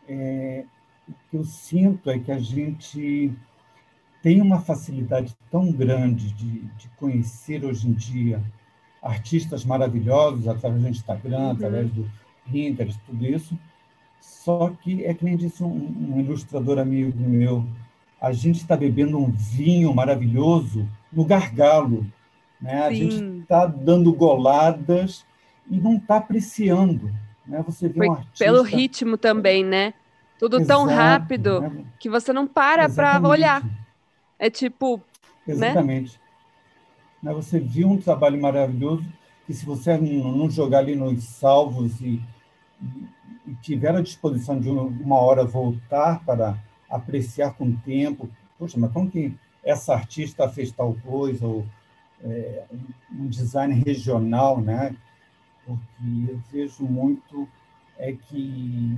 é, 0.08 0.66
o 1.08 1.14
que 1.30 1.38
eu 1.38 1.44
sinto 1.44 2.12
é 2.12 2.20
que 2.20 2.32
a 2.32 2.38
gente 2.38 3.34
tem 4.22 4.40
uma 4.40 4.60
facilidade 4.60 5.36
tão 5.50 5.72
grande 5.72 6.32
de, 6.34 6.60
de 6.60 6.88
conhecer 6.98 7.66
hoje 7.66 7.88
em 7.88 7.94
dia 7.94 8.42
artistas 9.08 9.64
maravilhosos 9.64 10.48
através 10.48 10.82
do 10.82 10.90
Instagram, 10.90 11.40
uhum. 11.40 11.52
através 11.52 11.90
do 11.92 12.10
Pinterest, 12.50 13.00
tudo 13.06 13.26
isso. 13.26 13.58
Só 14.20 14.72
que 14.82 15.04
é 15.06 15.14
que 15.14 15.24
nem 15.24 15.38
disse 15.38 15.64
um, 15.64 16.14
um 16.14 16.20
ilustrador 16.20 16.80
amigo 16.80 17.18
meu, 17.18 17.66
a 18.20 18.32
gente 18.32 18.58
está 18.58 18.76
bebendo 18.76 19.18
um 19.18 19.32
vinho 19.32 19.94
maravilhoso 19.94 20.88
no 21.12 21.24
gargalo, 21.24 22.06
né? 22.60 22.84
A 22.84 22.92
gente 22.92 23.42
está 23.42 23.66
dando 23.66 24.12
goladas 24.14 25.26
e 25.70 25.78
não 25.78 25.98
está 25.98 26.18
apreciando. 26.18 27.12
Né? 27.46 27.64
Você 27.66 27.88
vê 27.88 28.08
um 28.08 28.14
artista... 28.14 28.46
Pelo 28.46 28.64
ritmo 28.64 29.18
também, 29.18 29.64
né? 29.64 29.94
Tudo 30.40 30.58
Exato, 30.58 30.68
tão 30.68 30.86
rápido 30.86 31.62
né? 31.62 31.86
que 32.00 32.10
você 32.10 32.34
não 32.34 32.48
para 32.48 32.90
para 32.90 33.20
olhar. 33.28 33.64
É 34.38 34.50
tipo. 34.50 34.98
Né? 35.46 35.54
Exatamente. 35.54 36.14
Né? 36.14 36.27
Você 37.22 37.60
viu 37.60 37.90
um 37.90 37.98
trabalho 37.98 38.40
maravilhoso 38.40 39.06
que, 39.46 39.54
se 39.54 39.66
você 39.66 39.98
não 39.98 40.50
jogar 40.50 40.80
ali 40.80 40.96
nos 40.96 41.24
salvos 41.24 42.00
e, 42.02 42.22
e 43.48 43.56
tiver 43.62 43.96
a 43.96 44.02
disposição 44.02 44.60
de 44.60 44.70
uma 44.70 45.18
hora 45.18 45.44
voltar 45.44 46.24
para 46.26 46.58
apreciar 46.90 47.54
com 47.54 47.66
o 47.66 47.78
tempo, 47.78 48.30
poxa, 48.58 48.80
mas 48.80 48.92
como 48.92 49.10
que 49.10 49.34
essa 49.64 49.94
artista 49.94 50.48
fez 50.48 50.72
tal 50.72 50.96
coisa, 51.06 51.46
ou 51.46 51.66
é, 52.24 52.64
um 53.12 53.28
design 53.28 53.74
regional, 53.86 54.62
né? 54.62 54.96
Porque 55.66 56.32
eu 56.32 56.40
vejo 56.52 56.84
muito 56.84 57.48
é 57.98 58.14
que 58.14 58.98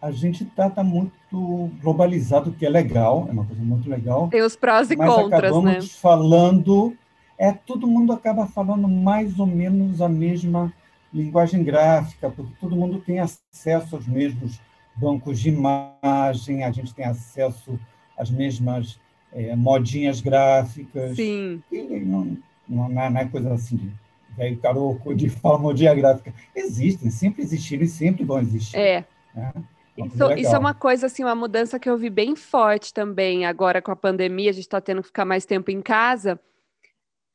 a 0.00 0.10
gente 0.10 0.44
está 0.44 0.68
tá 0.68 0.84
muito 0.84 1.70
globalizado, 1.80 2.52
que 2.52 2.66
é 2.66 2.68
legal, 2.68 3.26
é 3.28 3.32
uma 3.32 3.44
coisa 3.44 3.62
muito 3.62 3.88
legal. 3.88 4.28
Tem 4.28 4.42
os 4.42 4.54
prós 4.54 4.90
e 4.90 4.96
mas 4.96 5.12
contras, 5.12 5.44
acabamos 5.44 5.74
né? 5.74 5.80
falando, 5.82 6.96
é 7.38 7.52
todo 7.52 7.86
mundo 7.86 8.12
acaba 8.12 8.46
falando 8.46 8.88
mais 8.88 9.38
ou 9.38 9.46
menos 9.46 10.00
a 10.00 10.08
mesma 10.08 10.72
linguagem 11.12 11.62
gráfica, 11.62 12.30
porque 12.30 12.52
todo 12.60 12.76
mundo 12.76 13.00
tem 13.00 13.18
acesso 13.18 13.96
aos 13.96 14.06
mesmos 14.06 14.60
bancos 14.94 15.38
de 15.38 15.50
imagem, 15.50 16.64
a 16.64 16.70
gente 16.70 16.94
tem 16.94 17.04
acesso 17.04 17.78
às 18.16 18.30
mesmas 18.30 18.98
é, 19.32 19.54
modinhas 19.54 20.20
gráficas. 20.20 21.16
Sim. 21.16 21.62
E 21.70 22.00
não, 22.00 22.36
não, 22.68 22.88
não 22.88 23.18
é 23.18 23.24
coisa 23.26 23.52
assim 23.52 23.76
de 23.76 23.92
velho 24.36 24.58
caroco 24.58 25.14
de 25.14 25.28
falar 25.30 25.58
modinha 25.58 25.94
gráfica. 25.94 26.32
Existem, 26.54 27.10
sempre 27.10 27.42
existiram 27.42 27.84
e 27.84 27.88
sempre 27.88 28.24
vão 28.24 28.40
existir. 28.40 28.76
É. 28.76 29.04
Né? 29.34 29.52
Isso, 29.96 30.32
isso, 30.32 30.54
é 30.54 30.58
uma 30.58 30.74
coisa, 30.74 31.06
assim, 31.06 31.24
uma 31.24 31.34
mudança 31.34 31.78
que 31.78 31.88
eu 31.88 31.96
vi 31.96 32.10
bem 32.10 32.36
forte 32.36 32.92
também 32.92 33.46
agora 33.46 33.80
com 33.80 33.90
a 33.90 33.96
pandemia, 33.96 34.50
a 34.50 34.52
gente 34.52 34.64
está 34.64 34.78
tendo 34.78 35.00
que 35.00 35.08
ficar 35.08 35.24
mais 35.24 35.46
tempo 35.46 35.70
em 35.70 35.80
casa. 35.80 36.38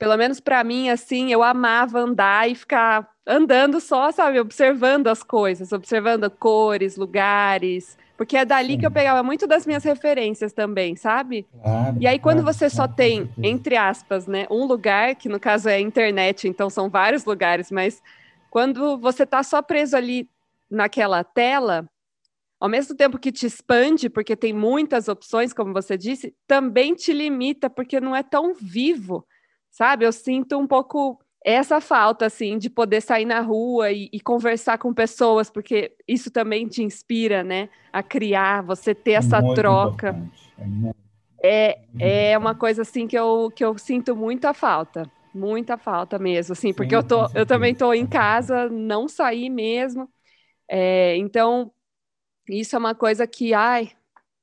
Pelo 0.02 0.16
menos 0.16 0.40
para 0.40 0.64
mim, 0.64 0.90
assim, 0.90 1.32
eu 1.32 1.44
amava 1.44 2.00
andar 2.00 2.50
e 2.50 2.56
ficar 2.56 3.08
andando 3.24 3.78
só, 3.78 4.10
sabe, 4.10 4.40
observando 4.40 5.06
as 5.06 5.22
coisas, 5.22 5.70
observando 5.70 6.28
cores, 6.28 6.96
lugares, 6.96 7.96
porque 8.16 8.36
é 8.36 8.44
dali 8.44 8.72
Sim. 8.72 8.78
que 8.80 8.86
eu 8.86 8.90
pegava 8.90 9.22
muito 9.22 9.46
das 9.46 9.64
minhas 9.64 9.84
referências 9.84 10.52
também, 10.52 10.96
sabe? 10.96 11.46
Claro, 11.52 11.96
e 12.00 12.08
aí, 12.08 12.18
quando 12.18 12.42
claro, 12.42 12.52
você 12.52 12.68
só 12.68 12.88
claro, 12.88 12.94
tem, 12.94 13.30
entre 13.40 13.76
aspas, 13.76 14.26
né, 14.26 14.44
um 14.50 14.64
lugar, 14.64 15.14
que 15.14 15.28
no 15.28 15.38
caso 15.38 15.68
é 15.68 15.74
a 15.74 15.80
internet, 15.80 16.48
então 16.48 16.68
são 16.68 16.90
vários 16.90 17.24
lugares, 17.24 17.70
mas 17.70 18.02
quando 18.50 18.98
você 18.98 19.22
está 19.22 19.44
só 19.44 19.62
preso 19.62 19.96
ali 19.96 20.28
naquela 20.68 21.22
tela, 21.22 21.88
ao 22.58 22.68
mesmo 22.68 22.96
tempo 22.96 23.20
que 23.20 23.30
te 23.30 23.46
expande, 23.46 24.10
porque 24.10 24.34
tem 24.34 24.52
muitas 24.52 25.06
opções, 25.06 25.52
como 25.52 25.72
você 25.72 25.96
disse, 25.96 26.34
também 26.44 26.92
te 26.92 27.12
limita, 27.12 27.70
porque 27.70 28.00
não 28.00 28.16
é 28.16 28.24
tão 28.24 28.52
vivo, 28.52 29.24
sabe? 29.72 30.04
Eu 30.04 30.12
sinto 30.12 30.56
um 30.58 30.66
pouco 30.66 31.18
essa 31.44 31.80
falta, 31.80 32.26
assim, 32.26 32.56
de 32.56 32.70
poder 32.70 33.00
sair 33.00 33.24
na 33.24 33.40
rua 33.40 33.90
e, 33.90 34.08
e 34.12 34.20
conversar 34.20 34.78
com 34.78 34.94
pessoas, 34.94 35.50
porque 35.50 35.96
isso 36.06 36.30
também 36.30 36.68
te 36.68 36.84
inspira, 36.84 37.42
né? 37.42 37.68
A 37.92 38.02
criar, 38.02 38.62
você 38.62 38.94
ter 38.94 39.12
essa 39.12 39.42
troca. 39.54 40.16
É, 41.42 41.80
é, 41.98 42.30
é 42.30 42.38
uma 42.38 42.54
coisa, 42.54 42.82
assim, 42.82 43.08
que 43.08 43.18
eu, 43.18 43.50
que 43.54 43.64
eu 43.64 43.76
sinto 43.76 44.14
muita 44.14 44.54
falta. 44.54 45.10
Muita 45.34 45.78
falta 45.78 46.18
mesmo, 46.18 46.52
assim, 46.52 46.74
porque 46.74 46.90
Sim, 46.90 46.96
eu, 46.96 47.02
tô, 47.02 47.26
eu 47.34 47.46
também 47.46 47.72
estou 47.72 47.94
em 47.94 48.06
casa, 48.06 48.68
não 48.68 49.08
saí 49.08 49.48
mesmo. 49.48 50.08
É, 50.68 51.16
então, 51.16 51.72
isso 52.48 52.76
é 52.76 52.78
uma 52.78 52.94
coisa 52.94 53.26
que, 53.26 53.54
ai, 53.54 53.90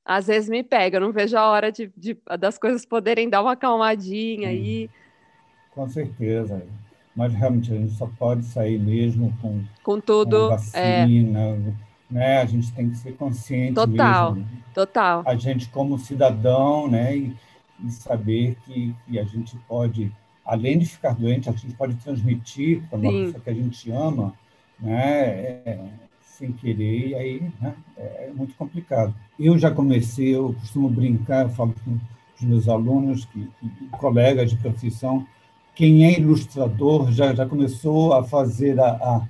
às 0.04 0.26
vezes 0.26 0.50
me 0.50 0.62
pega. 0.62 0.96
Eu 0.96 1.00
não 1.00 1.12
vejo 1.12 1.36
a 1.38 1.48
hora 1.48 1.70
de, 1.70 1.92
de 1.96 2.18
das 2.38 2.58
coisas 2.58 2.84
poderem 2.84 3.30
dar 3.30 3.40
uma 3.40 3.52
acalmadinha 3.52 4.48
aí. 4.48 4.90
Com 5.74 5.88
certeza. 5.88 6.62
Mas 7.14 7.34
realmente 7.34 7.72
a 7.72 7.76
gente 7.76 7.92
só 7.92 8.08
pode 8.18 8.44
sair 8.44 8.78
mesmo 8.78 9.36
com, 9.40 9.62
com 9.82 10.00
tudo. 10.00 10.48
Com 10.48 10.54
é. 10.74 11.00
vacina, 11.00 11.38
é... 11.40 11.58
né? 12.10 12.38
A 12.42 12.46
gente 12.46 12.72
tem 12.72 12.90
que 12.90 12.96
ser 12.96 13.12
consciente 13.16 13.74
total, 13.74 14.34
mesmo. 14.34 14.50
Total. 14.74 15.22
A 15.26 15.34
gente 15.34 15.68
como 15.68 15.98
cidadão, 15.98 16.88
né? 16.88 17.16
E, 17.16 17.36
e 17.84 17.90
saber 17.90 18.56
que, 18.64 18.94
que 19.06 19.18
a 19.18 19.24
gente 19.24 19.56
pode, 19.68 20.12
além 20.44 20.78
de 20.78 20.86
ficar 20.86 21.14
doente, 21.14 21.48
a 21.48 21.52
gente 21.52 21.74
pode 21.74 21.94
transmitir 21.96 22.82
para 22.88 22.98
uma 22.98 23.10
pessoa 23.10 23.40
que 23.42 23.50
a 23.50 23.54
gente 23.54 23.90
ama, 23.90 24.34
né? 24.78 25.30
É, 25.64 25.78
sem 26.40 26.52
querer, 26.52 27.08
e 27.08 27.14
aí 27.14 27.52
né, 27.60 27.74
é 27.98 28.30
muito 28.34 28.54
complicado. 28.54 29.14
Eu 29.38 29.58
já 29.58 29.70
comecei, 29.70 30.34
eu 30.34 30.54
costumo 30.54 30.88
brincar, 30.88 31.42
eu 31.44 31.50
falo 31.50 31.74
com 31.84 31.98
os 32.34 32.42
meus 32.42 32.66
alunos, 32.66 33.26
que, 33.26 33.46
que, 33.60 33.88
colegas 33.90 34.50
de 34.50 34.56
profissão, 34.56 35.26
quem 35.80 36.04
é 36.04 36.18
ilustrador 36.18 37.10
já, 37.10 37.34
já 37.34 37.46
começou 37.46 38.12
a 38.12 38.22
fazer 38.22 38.78
a, 38.78 38.90
a, 38.90 39.28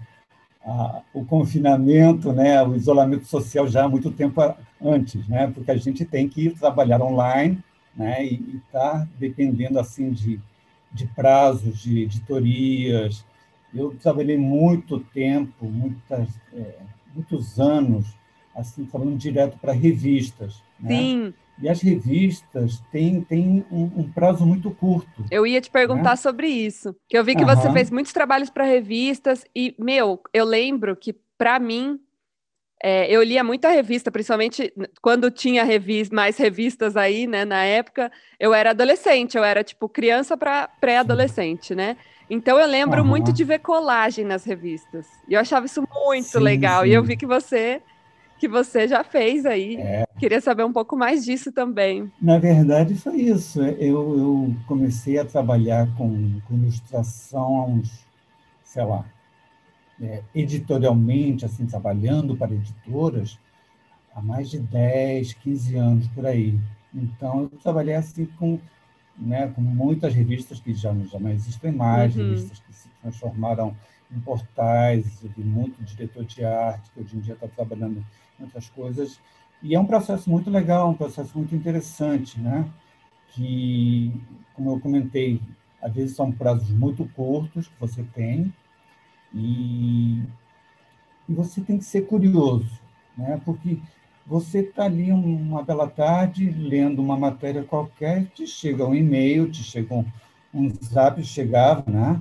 a, 0.68 1.02
o 1.14 1.24
confinamento, 1.24 2.32
né, 2.32 2.60
o 2.60 2.74
isolamento 2.74 3.24
social 3.24 3.68
já 3.68 3.84
há 3.84 3.88
muito 3.88 4.10
tempo 4.10 4.42
antes, 4.82 5.28
né, 5.28 5.46
porque 5.54 5.70
a 5.70 5.76
gente 5.76 6.04
tem 6.04 6.28
que 6.28 6.50
trabalhar 6.50 7.00
online 7.02 7.56
né, 7.94 8.24
e 8.24 8.60
está 8.66 9.06
dependendo 9.16 9.78
assim 9.78 10.10
de, 10.10 10.40
de 10.92 11.06
prazos, 11.06 11.78
de 11.78 12.02
editorias. 12.02 13.24
Eu 13.72 13.94
trabalhei 14.02 14.36
muito 14.36 14.98
tempo, 14.98 15.66
muitas, 15.66 16.28
é, 16.52 16.78
muitos 17.14 17.60
anos 17.60 18.06
assim 18.56 18.84
falando 18.86 19.16
direto 19.16 19.56
para 19.56 19.72
revistas. 19.72 20.64
Né? 20.80 20.96
Sim. 20.96 21.34
E 21.62 21.68
as 21.68 21.80
revistas 21.82 22.80
têm, 22.90 23.20
têm 23.22 23.64
um, 23.70 23.84
um, 23.96 24.12
prazo 24.12 24.46
muito 24.46 24.70
curto. 24.70 25.24
Eu 25.30 25.46
ia 25.46 25.60
te 25.60 25.70
perguntar 25.70 26.10
né? 26.10 26.16
sobre 26.16 26.48
isso. 26.48 26.96
Que 27.08 27.18
eu 27.18 27.24
vi 27.24 27.34
que 27.34 27.44
uhum. 27.44 27.54
você 27.54 27.70
fez 27.72 27.90
muitos 27.90 28.12
trabalhos 28.12 28.48
para 28.50 28.64
revistas 28.64 29.44
e, 29.54 29.74
meu, 29.78 30.20
eu 30.32 30.44
lembro 30.44 30.96
que, 30.96 31.14
para 31.36 31.58
mim, 31.58 32.00
é, 32.82 33.10
eu 33.10 33.22
lia 33.22 33.44
muita 33.44 33.68
revista, 33.68 34.10
principalmente 34.10 34.72
quando 35.02 35.30
tinha 35.30 35.66
mais 36.10 36.38
revistas 36.38 36.96
aí, 36.96 37.26
né? 37.26 37.44
Na 37.44 37.62
época, 37.62 38.10
eu 38.38 38.54
era 38.54 38.70
adolescente, 38.70 39.36
eu 39.36 39.44
era 39.44 39.62
tipo 39.62 39.86
criança 39.86 40.36
para 40.36 40.66
pré-adolescente, 40.66 41.74
né? 41.74 41.98
Então 42.30 42.58
eu 42.58 42.66
lembro 42.66 43.02
uhum. 43.02 43.08
muito 43.08 43.32
de 43.32 43.44
ver 43.44 43.58
colagem 43.58 44.24
nas 44.24 44.44
revistas. 44.44 45.06
E 45.28 45.34
eu 45.34 45.40
achava 45.40 45.66
isso 45.66 45.84
muito 46.04 46.28
sim, 46.28 46.38
legal. 46.38 46.84
Sim. 46.84 46.88
E 46.88 46.94
eu 46.94 47.02
vi 47.02 47.16
que 47.16 47.26
você 47.26 47.82
que 48.40 48.48
você 48.48 48.88
já 48.88 49.04
fez 49.04 49.44
aí. 49.44 49.76
É. 49.76 50.06
Queria 50.18 50.40
saber 50.40 50.64
um 50.64 50.72
pouco 50.72 50.96
mais 50.96 51.22
disso 51.26 51.52
também. 51.52 52.10
Na 52.20 52.38
verdade, 52.38 52.94
foi 52.94 53.16
isso. 53.16 53.60
Eu, 53.62 54.18
eu 54.18 54.56
comecei 54.66 55.18
a 55.18 55.26
trabalhar 55.26 55.86
com, 55.94 56.40
com 56.48 56.54
ilustração 56.54 57.56
há 57.56 57.66
uns, 57.66 58.06
sei 58.64 58.82
lá, 58.82 59.04
é, 60.00 60.22
editorialmente, 60.34 61.44
assim, 61.44 61.66
trabalhando 61.66 62.34
para 62.34 62.54
editoras, 62.54 63.38
há 64.14 64.22
mais 64.22 64.48
de 64.48 64.58
10, 64.58 65.34
15 65.34 65.76
anos 65.76 66.08
por 66.08 66.24
aí. 66.24 66.58
Então, 66.94 67.42
eu 67.42 67.58
trabalhei 67.58 67.94
assim 67.94 68.24
com, 68.38 68.58
né, 69.18 69.48
com 69.48 69.60
muitas 69.60 70.14
revistas 70.14 70.58
que 70.58 70.72
já, 70.72 70.94
já 71.12 71.20
não 71.20 71.30
existem 71.30 71.72
mais, 71.72 72.16
uhum. 72.16 72.22
revistas 72.22 72.58
que 72.60 72.72
se 72.72 72.88
transformaram 73.02 73.76
em 74.10 74.18
portais, 74.20 75.22
eu 75.22 75.30
vi 75.36 75.44
muito 75.44 75.84
diretor 75.84 76.24
de 76.24 76.42
arte, 76.42 76.90
que 76.90 77.00
hoje 77.00 77.16
em 77.16 77.20
dia 77.20 77.34
está 77.34 77.46
trabalhando 77.46 78.02
em 78.40 78.44
outras 78.44 78.68
coisas. 78.70 79.20
E 79.62 79.74
é 79.74 79.80
um 79.80 79.84
processo 79.84 80.30
muito 80.30 80.50
legal, 80.50 80.90
um 80.90 80.94
processo 80.94 81.36
muito 81.36 81.54
interessante, 81.54 82.40
né? 82.40 82.68
que, 83.32 84.12
como 84.54 84.72
eu 84.72 84.80
comentei, 84.80 85.40
às 85.80 85.92
vezes 85.92 86.16
são 86.16 86.32
prazos 86.32 86.70
muito 86.70 87.04
curtos 87.14 87.68
que 87.68 87.78
você 87.78 88.02
tem, 88.02 88.52
e, 89.32 90.22
e 91.28 91.34
você 91.34 91.60
tem 91.60 91.78
que 91.78 91.84
ser 91.84 92.02
curioso, 92.02 92.80
né? 93.16 93.40
porque 93.44 93.78
você 94.26 94.60
está 94.60 94.84
ali 94.84 95.12
uma 95.12 95.62
bela 95.62 95.88
tarde 95.88 96.50
lendo 96.50 97.00
uma 97.00 97.16
matéria 97.16 97.62
qualquer, 97.64 98.26
te 98.26 98.46
chega 98.46 98.86
um 98.86 98.94
e-mail, 98.94 99.50
te 99.50 99.62
chega 99.62 99.94
um, 99.94 100.04
um 100.54 100.70
zap, 100.82 101.22
chegava, 101.22 101.84
né? 101.90 102.20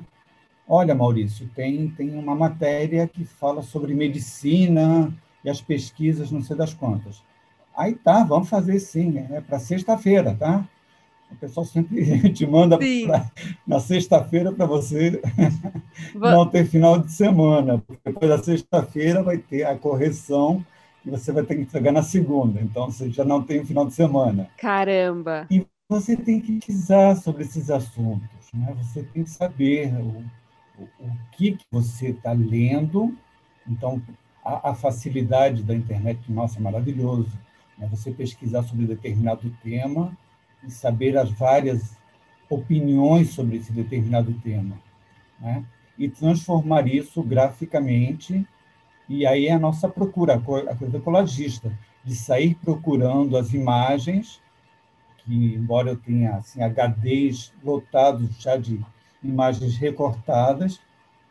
Olha, 0.67 0.93
Maurício, 0.93 1.49
tem, 1.55 1.89
tem 1.89 2.15
uma 2.15 2.35
matéria 2.35 3.07
que 3.07 3.25
fala 3.25 3.63
sobre 3.63 3.95
medicina 3.95 5.11
e 5.43 5.49
as 5.49 5.61
pesquisas, 5.61 6.31
não 6.31 6.41
sei 6.41 6.55
das 6.55 6.73
quantas. 6.73 7.23
Aí 7.75 7.95
tá, 7.95 8.23
vamos 8.23 8.49
fazer 8.49 8.79
sim, 8.79 9.17
é 9.31 9.41
para 9.41 9.59
sexta-feira, 9.59 10.35
tá? 10.35 10.67
O 11.31 11.35
pessoal 11.35 11.65
sempre 11.65 12.03
te 12.33 12.45
manda 12.45 12.77
pra, 12.77 13.31
na 13.65 13.79
sexta-feira 13.79 14.51
para 14.51 14.65
você 14.65 15.21
não 16.15 16.45
ter 16.45 16.65
final 16.65 16.99
de 16.99 17.11
semana. 17.11 17.83
Depois 18.03 18.29
da 18.29 18.37
sexta-feira 18.37 19.23
vai 19.23 19.37
ter 19.37 19.63
a 19.63 19.77
correção 19.77 20.65
e 21.05 21.09
você 21.09 21.31
vai 21.31 21.43
ter 21.43 21.55
que 21.55 21.61
entregar 21.61 21.91
na 21.91 22.03
segunda. 22.03 22.59
Então 22.59 22.89
você 22.89 23.09
já 23.09 23.23
não 23.23 23.41
tem 23.41 23.61
o 23.61 23.65
final 23.65 23.85
de 23.85 23.93
semana. 23.93 24.49
Caramba! 24.57 25.47
E 25.49 25.65
você 25.87 26.17
tem 26.17 26.39
que 26.39 26.53
pesquisar 26.53 27.15
sobre 27.15 27.43
esses 27.43 27.69
assuntos. 27.69 28.29
Né? 28.53 28.75
Você 28.81 29.03
tem 29.03 29.23
que 29.23 29.29
saber 29.29 29.93
o, 29.95 30.23
o, 30.77 30.83
o 30.99 31.11
que, 31.31 31.53
que 31.53 31.65
você 31.71 32.09
está 32.09 32.31
lendo. 32.31 33.15
Então, 33.67 34.01
a, 34.49 34.71
a, 34.71 34.73
facilidade 34.73 35.61
da 35.61 35.75
internet, 35.75 36.19
nossa, 36.31 36.57
é 36.57 36.61
maravilhoso. 36.61 37.31
Né? 37.77 37.87
Você 37.91 38.11
pesquisar 38.11 38.63
sobre 38.63 38.85
determinado 38.85 39.49
tema 39.63 40.17
e 40.63 40.71
saber 40.71 41.17
as 41.17 41.29
várias 41.29 41.97
opiniões 42.49 43.29
sobre 43.29 43.57
esse 43.57 43.71
determinado 43.71 44.33
tema, 44.43 44.75
né? 45.39 45.63
e 45.97 46.09
transformar 46.09 46.87
isso 46.87 47.21
graficamente, 47.21 48.45
e 49.07 49.25
aí 49.25 49.47
é 49.47 49.53
a 49.53 49.59
nossa 49.59 49.87
procura, 49.87 50.35
a 50.35 50.75
coisa 50.75 50.99
colagista, 50.99 51.71
de 52.03 52.15
sair 52.15 52.55
procurando 52.55 53.37
as 53.37 53.53
imagens, 53.53 54.41
que 55.17 55.53
embora 55.53 55.91
eu 55.91 55.97
tenha 55.97 56.37
assim, 56.37 56.61
HDs 56.61 57.53
lotados 57.63 58.29
já 58.39 58.57
de 58.57 58.79
imagens 59.23 59.77
recortadas, 59.77 60.79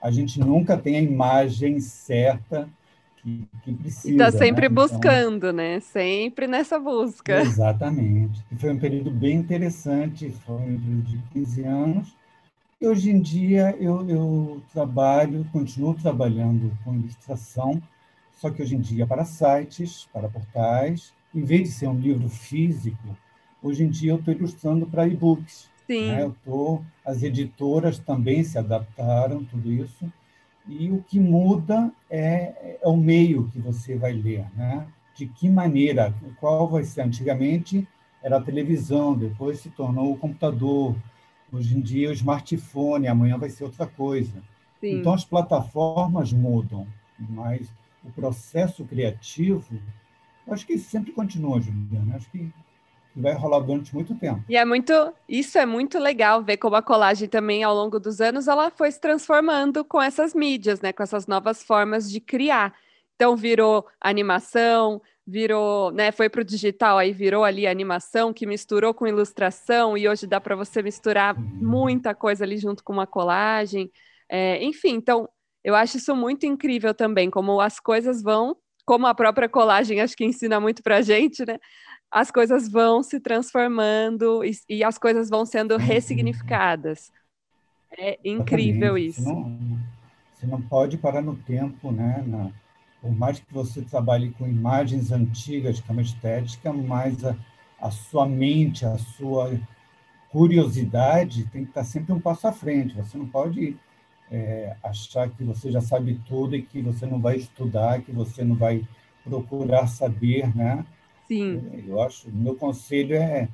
a 0.00 0.10
gente 0.10 0.38
nunca 0.38 0.76
tem 0.76 0.96
a 0.96 1.02
imagem 1.02 1.80
certa 1.80 2.68
que, 3.22 3.44
que 3.62 3.72
precisa. 3.74 4.10
Está 4.10 4.30
sempre 4.30 4.68
né? 4.68 4.74
buscando, 4.74 5.36
então, 5.48 5.52
né? 5.52 5.80
Sempre 5.80 6.46
nessa 6.46 6.78
busca. 6.78 7.40
Exatamente. 7.40 8.42
E 8.50 8.56
foi 8.56 8.72
um 8.72 8.78
período 8.78 9.10
bem 9.10 9.36
interessante, 9.36 10.30
foi 10.44 10.56
um 10.56 10.78
período 10.78 11.02
de 11.02 11.18
15 11.32 11.64
anos. 11.64 12.16
E 12.80 12.86
hoje 12.86 13.10
em 13.10 13.20
dia 13.20 13.76
eu, 13.80 14.08
eu 14.08 14.62
trabalho, 14.72 15.44
continuo 15.52 15.94
trabalhando 15.94 16.70
com 16.84 16.94
ilustração, 16.94 17.82
só 18.32 18.50
que 18.50 18.62
hoje 18.62 18.76
em 18.76 18.80
dia 18.80 19.06
para 19.06 19.24
sites, 19.24 20.08
para 20.12 20.28
portais. 20.28 21.12
Em 21.34 21.42
vez 21.42 21.62
de 21.62 21.68
ser 21.74 21.88
um 21.88 21.98
livro 21.98 22.28
físico, 22.28 23.16
hoje 23.62 23.84
em 23.84 23.88
dia 23.88 24.12
eu 24.12 24.16
estou 24.16 24.32
ilustrando 24.32 24.86
para 24.86 25.08
e-books. 25.08 25.68
Sim. 25.86 26.06
Né? 26.06 26.22
Eu 26.22 26.36
tô, 26.44 26.80
as 27.04 27.22
editoras 27.22 27.98
também 27.98 28.44
se 28.44 28.58
adaptaram, 28.58 29.42
tudo 29.44 29.72
isso. 29.72 30.10
E 30.68 30.90
o 30.90 31.02
que 31.02 31.18
muda 31.18 31.90
é, 32.10 32.78
é 32.82 32.88
o 32.88 32.96
meio 32.96 33.48
que 33.48 33.58
você 33.58 33.96
vai 33.96 34.12
ler, 34.12 34.46
né? 34.54 34.86
De 35.14 35.26
que 35.26 35.48
maneira, 35.48 36.14
qual 36.38 36.68
vai 36.68 36.84
ser? 36.84 37.00
Antigamente 37.00 37.88
era 38.22 38.36
a 38.36 38.40
televisão, 38.40 39.16
depois 39.16 39.60
se 39.60 39.70
tornou 39.70 40.12
o 40.12 40.16
computador, 40.18 40.94
hoje 41.52 41.76
em 41.76 41.80
dia 41.80 42.10
o 42.10 42.12
smartphone, 42.12 43.08
amanhã 43.08 43.38
vai 43.38 43.48
ser 43.48 43.64
outra 43.64 43.86
coisa. 43.86 44.42
Sim. 44.80 45.00
Então 45.00 45.14
as 45.14 45.24
plataformas 45.24 46.32
mudam, 46.32 46.86
mas 47.18 47.68
o 48.04 48.10
processo 48.10 48.84
criativo, 48.84 49.64
acho 50.46 50.66
que 50.66 50.78
sempre 50.78 51.12
continua, 51.12 51.60
Juliana. 51.60 52.16
Acho 52.16 52.30
que 52.30 52.52
vai 53.20 53.34
rolar 53.34 53.60
durante 53.60 53.94
muito 53.94 54.14
tempo. 54.14 54.42
E 54.48 54.56
é 54.56 54.64
muito, 54.64 54.92
isso 55.28 55.58
é 55.58 55.66
muito 55.66 55.98
legal 55.98 56.42
ver 56.42 56.56
como 56.56 56.76
a 56.76 56.82
colagem 56.82 57.28
também 57.28 57.62
ao 57.64 57.74
longo 57.74 57.98
dos 57.98 58.20
anos 58.20 58.48
ela 58.48 58.70
foi 58.70 58.90
se 58.90 59.00
transformando 59.00 59.84
com 59.84 60.00
essas 60.00 60.34
mídias, 60.34 60.80
né, 60.80 60.92
com 60.92 61.02
essas 61.02 61.26
novas 61.26 61.62
formas 61.62 62.10
de 62.10 62.20
criar. 62.20 62.74
Então 63.16 63.36
virou 63.36 63.86
animação, 64.00 65.02
virou, 65.26 65.90
né, 65.90 66.10
foi 66.12 66.28
para 66.28 66.40
o 66.40 66.44
digital, 66.44 66.96
aí 66.96 67.12
virou 67.12 67.44
ali 67.44 67.66
animação 67.66 68.32
que 68.32 68.46
misturou 68.46 68.94
com 68.94 69.06
ilustração 69.06 69.98
e 69.98 70.08
hoje 70.08 70.26
dá 70.26 70.40
para 70.40 70.56
você 70.56 70.82
misturar 70.82 71.36
uhum. 71.36 71.42
muita 71.60 72.14
coisa 72.14 72.44
ali 72.44 72.56
junto 72.56 72.82
com 72.82 72.92
uma 72.92 73.06
colagem. 73.06 73.90
É, 74.28 74.62
enfim, 74.64 74.94
então 74.94 75.28
eu 75.62 75.74
acho 75.74 75.98
isso 75.98 76.14
muito 76.16 76.46
incrível 76.46 76.94
também, 76.94 77.28
como 77.28 77.60
as 77.60 77.78
coisas 77.78 78.22
vão, 78.22 78.56
como 78.86 79.06
a 79.06 79.14
própria 79.14 79.48
colagem 79.48 80.00
acho 80.00 80.16
que 80.16 80.24
ensina 80.24 80.58
muito 80.58 80.82
para 80.82 81.02
gente, 81.02 81.44
né? 81.44 81.58
As 82.10 82.30
coisas 82.30 82.68
vão 82.68 83.02
se 83.02 83.20
transformando 83.20 84.44
e, 84.44 84.52
e 84.68 84.84
as 84.84 84.98
coisas 84.98 85.28
vão 85.28 85.44
sendo 85.44 85.72
uhum. 85.72 85.78
ressignificadas. 85.78 87.12
É 87.96 88.18
incrível 88.24 88.96
Exatamente. 88.96 89.08
isso. 89.08 89.22
Você 89.22 89.32
não, 89.32 89.78
você 90.34 90.46
não, 90.46 90.62
pode 90.62 90.98
parar 90.98 91.22
no 91.22 91.36
tempo, 91.36 91.90
né? 91.90 92.22
Na, 92.26 92.50
por 93.00 93.14
mais 93.14 93.38
que 93.38 93.52
você 93.52 93.82
trabalhe 93.82 94.30
com 94.32 94.46
imagens 94.46 95.12
antigas, 95.12 95.80
que 95.80 95.92
é 95.92 96.00
estética, 96.00 96.72
mas 96.72 97.24
a, 97.24 97.36
a 97.80 97.90
sua 97.90 98.26
mente, 98.26 98.84
a 98.84 98.98
sua 98.98 99.58
curiosidade 100.30 101.46
tem 101.46 101.64
que 101.64 101.70
estar 101.70 101.84
sempre 101.84 102.12
um 102.12 102.20
passo 102.20 102.46
à 102.48 102.52
frente. 102.52 102.94
Você 102.96 103.16
não 103.16 103.26
pode 103.26 103.76
é, 104.30 104.76
achar 104.82 105.28
que 105.30 105.42
você 105.44 105.70
já 105.70 105.80
sabe 105.80 106.20
tudo 106.26 106.56
e 106.56 106.62
que 106.62 106.82
você 106.82 107.06
não 107.06 107.20
vai 107.20 107.36
estudar, 107.36 108.02
que 108.02 108.12
você 108.12 108.44
não 108.44 108.56
vai 108.56 108.86
procurar 109.24 109.86
saber, 109.86 110.54
né? 110.56 110.84
Sim. 111.28 111.84
Eu 111.86 112.02
acho, 112.02 112.30
meu 112.32 112.54
conselho 112.54 113.14
é 113.14 113.48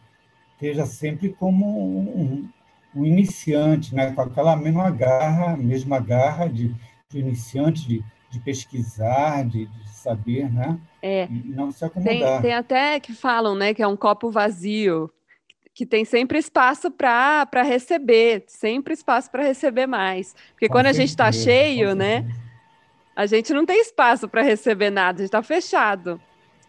esteja 0.54 0.86
sempre 0.86 1.30
como 1.30 1.66
um, 1.66 2.48
um, 2.94 3.04
iniciante, 3.04 3.94
né? 3.94 4.12
com 4.12 4.20
aquela 4.22 4.56
mesma 4.56 4.90
garra, 4.90 5.56
mesma 5.56 5.98
garra 5.98 6.46
de, 6.46 6.74
de 7.08 7.18
iniciante, 7.18 7.86
de, 7.86 8.04
de 8.30 8.40
pesquisar, 8.40 9.44
de, 9.44 9.66
de 9.66 9.88
saber, 9.90 10.50
né? 10.50 10.78
É. 11.02 11.24
E 11.24 11.48
não 11.48 11.70
se 11.70 11.84
acomodar. 11.84 12.40
Tem, 12.40 12.42
tem 12.42 12.54
até 12.54 13.00
que 13.00 13.12
falam, 13.12 13.54
né, 13.54 13.74
que 13.74 13.82
é 13.82 13.86
um 13.86 13.96
copo 13.96 14.30
vazio, 14.30 15.10
que 15.74 15.84
tem 15.84 16.04
sempre 16.04 16.38
espaço 16.38 16.90
para 16.90 17.62
receber, 17.62 18.44
sempre 18.46 18.94
espaço 18.94 19.30
para 19.30 19.42
receber 19.42 19.86
mais. 19.86 20.34
Porque 20.52 20.68
com 20.68 20.74
quando 20.74 20.86
certeza, 20.86 21.02
a 21.02 21.02
gente 21.02 21.10
está 21.10 21.32
cheio, 21.32 21.94
né, 21.94 22.26
a 23.16 23.26
gente 23.26 23.52
não 23.52 23.66
tem 23.66 23.80
espaço 23.80 24.28
para 24.28 24.42
receber 24.42 24.90
nada, 24.90 25.18
a 25.18 25.22
gente 25.22 25.28
está 25.28 25.42
fechado. 25.42 26.20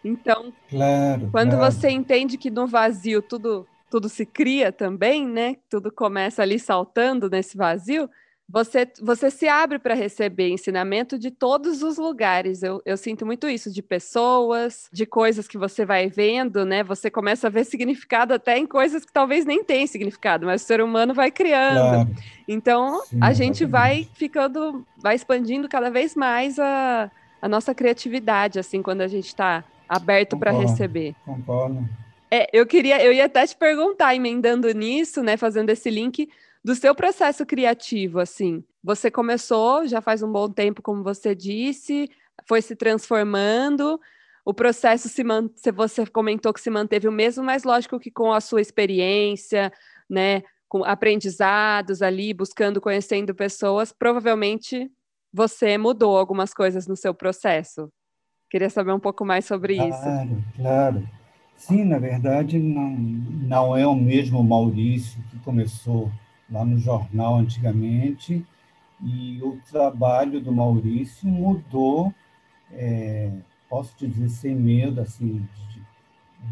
Então, 0.06 0.52
claro, 0.68 1.28
quando 1.30 1.56
claro. 1.56 1.72
você 1.72 1.90
entende 1.90 2.38
que 2.38 2.50
no 2.50 2.66
vazio 2.66 3.20
tudo 3.20 3.66
tudo 3.90 4.08
se 4.08 4.26
cria 4.26 4.72
também, 4.72 5.26
né? 5.26 5.56
Tudo 5.70 5.90
começa 5.92 6.42
ali 6.42 6.58
saltando 6.58 7.30
nesse 7.30 7.56
vazio. 7.56 8.10
você, 8.48 8.86
você 9.00 9.30
se 9.30 9.48
abre 9.48 9.78
para 9.78 9.94
receber 9.94 10.48
ensinamento 10.48 11.18
de 11.18 11.30
todos 11.30 11.82
os 11.82 11.96
lugares. 11.96 12.62
Eu, 12.62 12.82
eu 12.84 12.96
sinto 12.96 13.24
muito 13.24 13.48
isso, 13.48 13.72
de 13.72 13.82
pessoas, 13.82 14.88
de 14.92 15.06
coisas 15.06 15.48
que 15.48 15.56
você 15.56 15.84
vai 15.84 16.08
vendo, 16.08 16.64
né? 16.64 16.82
Você 16.84 17.10
começa 17.10 17.46
a 17.46 17.50
ver 17.50 17.64
significado 17.64 18.34
até 18.34 18.58
em 18.58 18.66
coisas 18.66 19.04
que 19.04 19.12
talvez 19.12 19.44
nem 19.44 19.64
tenham 19.64 19.86
significado, 19.86 20.46
mas 20.46 20.62
o 20.62 20.66
ser 20.66 20.80
humano 20.80 21.14
vai 21.14 21.30
criando. 21.30 22.04
Claro. 22.04 22.10
Então, 22.48 23.02
Sim, 23.06 23.18
a 23.20 23.32
gente 23.32 23.64
vai 23.64 24.08
ficando, 24.14 24.84
vai 24.96 25.14
expandindo 25.14 25.68
cada 25.68 25.90
vez 25.90 26.14
mais 26.14 26.58
a, 26.58 27.10
a 27.40 27.48
nossa 27.48 27.74
criatividade, 27.74 28.58
assim, 28.58 28.82
quando 28.82 29.00
a 29.00 29.08
gente 29.08 29.26
está 29.26 29.64
aberto 29.88 30.38
para 30.38 30.50
receber. 30.50 31.14
Concordo. 31.24 31.88
É, 32.30 32.48
eu 32.52 32.66
queria, 32.66 33.02
eu 33.04 33.12
ia 33.12 33.26
até 33.26 33.46
te 33.46 33.56
perguntar, 33.56 34.14
emendando 34.14 34.70
nisso, 34.72 35.22
né, 35.22 35.36
fazendo 35.36 35.70
esse 35.70 35.90
link, 35.90 36.28
do 36.64 36.74
seu 36.74 36.94
processo 36.94 37.46
criativo, 37.46 38.18
assim. 38.18 38.64
Você 38.82 39.10
começou 39.10 39.86
já 39.86 40.00
faz 40.00 40.22
um 40.22 40.30
bom 40.30 40.48
tempo, 40.48 40.82
como 40.82 41.02
você 41.02 41.34
disse, 41.34 42.10
foi 42.44 42.60
se 42.60 42.74
transformando. 42.74 44.00
O 44.44 44.52
processo 44.52 45.08
se 45.08 45.22
man... 45.22 45.48
você 45.74 46.04
comentou 46.06 46.52
que 46.52 46.60
se 46.60 46.70
manteve 46.70 47.06
o 47.06 47.12
mesmo, 47.12 47.44
mas 47.44 47.62
lógico 47.62 48.00
que 48.00 48.10
com 48.10 48.32
a 48.32 48.40
sua 48.40 48.60
experiência, 48.60 49.72
né, 50.10 50.42
com 50.68 50.84
aprendizados 50.84 52.02
ali, 52.02 52.34
buscando, 52.34 52.80
conhecendo 52.80 53.34
pessoas, 53.34 53.92
provavelmente 53.92 54.90
você 55.32 55.78
mudou 55.78 56.16
algumas 56.16 56.52
coisas 56.52 56.86
no 56.86 56.96
seu 56.96 57.14
processo. 57.14 57.88
Queria 58.56 58.70
saber 58.70 58.92
um 58.92 58.98
pouco 58.98 59.22
mais 59.22 59.44
sobre 59.44 59.74
claro, 59.74 59.90
isso. 59.90 60.02
Claro, 60.02 60.44
claro. 60.56 61.08
Sim, 61.58 61.84
na 61.84 61.98
verdade, 61.98 62.58
não, 62.58 62.88
não 62.88 63.76
é 63.76 63.86
o 63.86 63.94
mesmo 63.94 64.42
Maurício 64.42 65.22
que 65.30 65.38
começou 65.40 66.10
lá 66.50 66.64
no 66.64 66.78
jornal 66.78 67.36
antigamente, 67.36 68.42
e 69.02 69.38
o 69.42 69.58
trabalho 69.70 70.40
do 70.40 70.50
Maurício 70.50 71.28
mudou, 71.28 72.14
é, 72.72 73.30
posso 73.68 73.94
dizer 73.98 74.30
sem 74.30 74.54
medo, 74.56 75.02
assim, 75.02 75.46
de, 75.68 75.82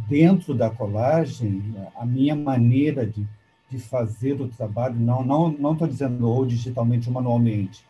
dentro 0.06 0.52
da 0.52 0.68
colagem, 0.68 1.74
a 1.96 2.04
minha 2.04 2.36
maneira 2.36 3.06
de, 3.06 3.26
de 3.70 3.78
fazer 3.78 4.38
o 4.42 4.48
trabalho, 4.48 4.96
não 4.96 5.24
não 5.24 5.50
não 5.50 5.72
estou 5.72 5.88
dizendo 5.88 6.28
ou 6.28 6.44
digitalmente 6.44 7.08
ou 7.08 7.14
manualmente, 7.14 7.82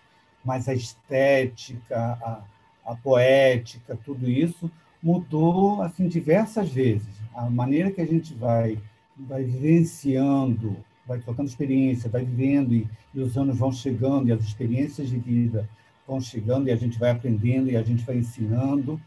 mas 0.45 0.69
a 0.69 0.73
estética, 0.73 2.17
a, 2.23 2.54
a 2.85 2.95
poética, 2.95 3.99
tudo 4.05 4.29
isso 4.29 4.71
mudou 5.03 5.83
assim 5.83 6.09
diversas 6.09 6.71
vezes. 6.71 7.09
A 7.35 7.49
maneira 7.49 7.91
que 7.91 8.01
a 8.01 8.07
gente 8.07 8.35
vai 8.35 8.79
vai 9.17 9.45
vivenciando 9.45 10.77
vai 11.07 11.19
trocando 11.19 11.49
experiência, 11.49 12.11
vai 12.11 12.25
vivendo 12.25 12.75
e, 12.75 12.89
e 13.15 13.21
os 13.21 13.37
anos 13.37 13.59
vão 13.59 13.71
chegando 13.71 14.29
e 14.29 14.33
as 14.33 14.43
experiências 14.43 15.09
de 15.09 15.19
vida 15.19 15.69
vão 16.07 16.21
chegando 16.21 16.69
e 16.69 16.73
a 16.73 16.77
gente 16.77 16.99
vai 16.99 17.11
aprendendo 17.11 17.71
e 17.71 17.77
a 17.77 17.83
gente 17.83 18.05
vai 18.05 18.17
ensinando. 18.17 19.01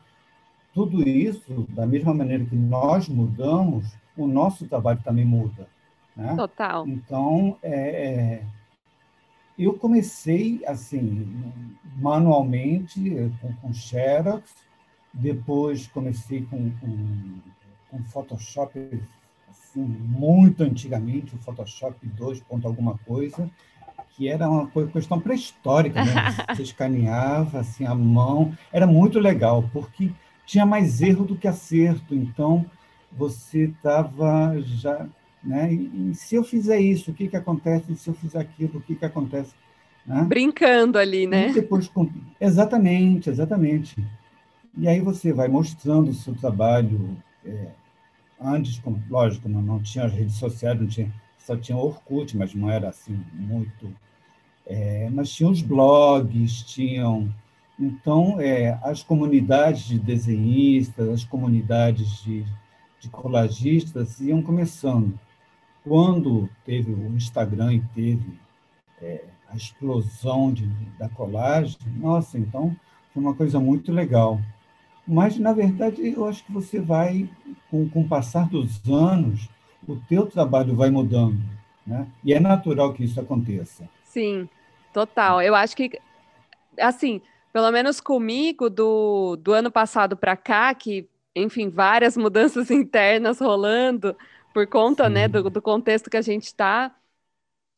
Tudo 0.74 1.08
isso, 1.08 1.66
da 1.70 1.88
mesma 1.88 2.14
maneira 2.14 2.46
que 2.46 2.56
nós 2.56 3.08
mudamos, 3.08 3.86
o 4.16 4.28
nosso 4.28 4.68
trabalho 4.68 5.02
também 5.04 5.26
muda. 5.26 5.68
Né? 6.16 6.36
Total. 6.36 6.88
Então, 6.88 7.58
é, 7.62 7.72
é, 7.72 8.44
eu 9.58 9.74
comecei 9.74 10.62
assim, 10.66 11.54
manualmente, 11.98 13.32
com, 13.42 13.54
com 13.54 13.74
Xerox, 13.74 14.54
depois 15.14 15.88
comecei 15.88 16.44
com, 16.44 16.72
com, 16.80 17.40
com 17.90 18.04
Photoshop 18.04 19.02
assim, 19.50 19.82
muito 19.82 20.64
antigamente, 20.64 21.36
o 21.36 21.40
Photoshop 21.40 22.06
2. 22.06 22.44
alguma 22.64 22.98
coisa, 23.00 23.50
que 24.12 24.28
era 24.28 24.50
uma 24.50 24.68
questão 24.92 25.20
pré-histórica, 25.20 26.04
né? 26.04 26.14
Você 26.56 26.64
escaneava 26.64 27.60
assim 27.60 27.86
a 27.86 27.96
mão, 27.96 28.56
era 28.72 28.86
muito 28.86 29.20
legal, 29.20 29.68
porque 29.74 30.12
tinha 30.46 30.66
mais 30.66 31.02
erro 31.02 31.26
do 31.26 31.36
que 31.36 31.48
acerto, 31.48 32.16
então 32.16 32.66
você 33.12 33.66
estava 33.66 34.60
já, 34.62 35.08
né? 35.44 35.74
E, 35.74 36.14
se 36.16 36.36
eu 36.36 36.44
fizer 36.44 36.80
isso, 36.80 37.12
o 37.12 37.14
que 37.14 37.28
que 37.28 37.36
acontece? 37.36 37.92
E 37.92 37.96
se 37.96 38.10
eu 38.10 38.14
fizer 38.14 38.40
aquilo, 38.40 38.80
o 38.80 38.82
que 38.82 38.96
que 38.96 39.06
acontece? 39.06 39.54
Né? 40.06 40.24
Brincando 40.24 40.98
ali, 40.98 41.28
né? 41.28 41.50
E 41.50 41.54
depois, 41.54 41.92
exatamente, 42.40 43.30
exatamente. 43.30 43.96
E 44.78 44.88
aí 44.88 45.00
você 45.00 45.34
vai 45.34 45.48
mostrando 45.48 46.12
o 46.12 46.14
seu 46.14 46.36
trabalho 46.36 47.18
é, 47.46 47.70
antes, 48.40 48.82
lógico, 49.10 49.50
não, 49.50 49.62
não 49.62 49.80
tinha 49.82 50.06
as 50.06 50.14
redes 50.14 50.36
sociais, 50.36 50.80
não 50.80 50.88
tinha, 50.88 51.12
só 51.40 51.58
tinha 51.58 51.78
Orkut, 51.78 52.38
mas 52.38 52.54
não 52.54 52.70
era 52.70 52.90
assim 52.90 53.20
muito. 53.34 53.94
É, 54.66 55.10
mas 55.10 55.30
tinha 55.32 55.50
os 55.50 55.62
blogs, 55.62 56.62
tinham. 56.64 57.34
Então, 57.80 58.40
é, 58.40 58.80
as 58.84 59.04
comunidades 59.04 59.84
de 59.84 60.00
desenhistas, 60.00 61.10
as 61.10 61.24
comunidades 61.24 62.22
de, 62.22 62.46
de 63.00 63.10
colagistas 63.10 64.20
iam 64.20 64.42
começando. 64.42 65.18
Quando 65.88 66.50
teve 66.66 66.92
o 66.92 67.16
Instagram 67.16 67.74
e 67.74 67.82
teve 67.96 68.40
é, 69.02 69.24
a 69.50 69.56
explosão 69.56 70.52
de, 70.52 70.68
da 71.00 71.08
colagem, 71.10 71.78
nossa, 71.96 72.38
então 72.38 72.76
foi 73.14 73.24
uma 73.24 73.34
coisa 73.34 73.60
muito 73.60 73.92
legal. 73.92 74.40
Mas, 75.08 75.40
na 75.40 75.54
verdade, 75.54 76.06
eu 76.06 76.26
acho 76.28 76.44
que 76.44 76.52
você 76.52 76.80
vai, 76.80 77.30
com, 77.72 77.88
com 77.90 78.02
o 78.02 78.08
passar 78.08 78.50
dos 78.50 78.84
anos, 78.90 79.48
o 79.88 79.96
teu 79.96 80.26
trabalho 80.26 80.76
vai 80.76 80.90
mudando, 80.90 81.40
né? 81.86 82.08
E 82.24 82.34
é 82.34 82.40
natural 82.40 82.94
que 82.94 83.06
isso 83.06 83.20
aconteça. 83.20 83.88
Sim, 84.04 84.50
total. 84.94 85.42
Eu 85.42 85.56
acho 85.56 85.78
que, 85.78 85.98
assim, 86.78 87.22
pelo 87.54 87.72
menos 87.72 88.02
comigo, 88.02 88.70
do, 88.70 89.38
do 89.38 89.54
ano 89.54 89.72
passado 89.72 90.18
para 90.18 90.36
cá, 90.36 90.74
que, 90.74 91.08
enfim, 91.34 91.70
várias 91.70 92.18
mudanças 92.18 92.70
internas 92.72 93.40
rolando 93.40 94.14
por 94.54 94.68
conta, 94.68 95.10
né, 95.10 95.28
do, 95.28 95.50
do 95.50 95.62
contexto 95.62 96.10
que 96.10 96.18
a 96.18 96.22
gente 96.22 96.46
está, 96.46 96.96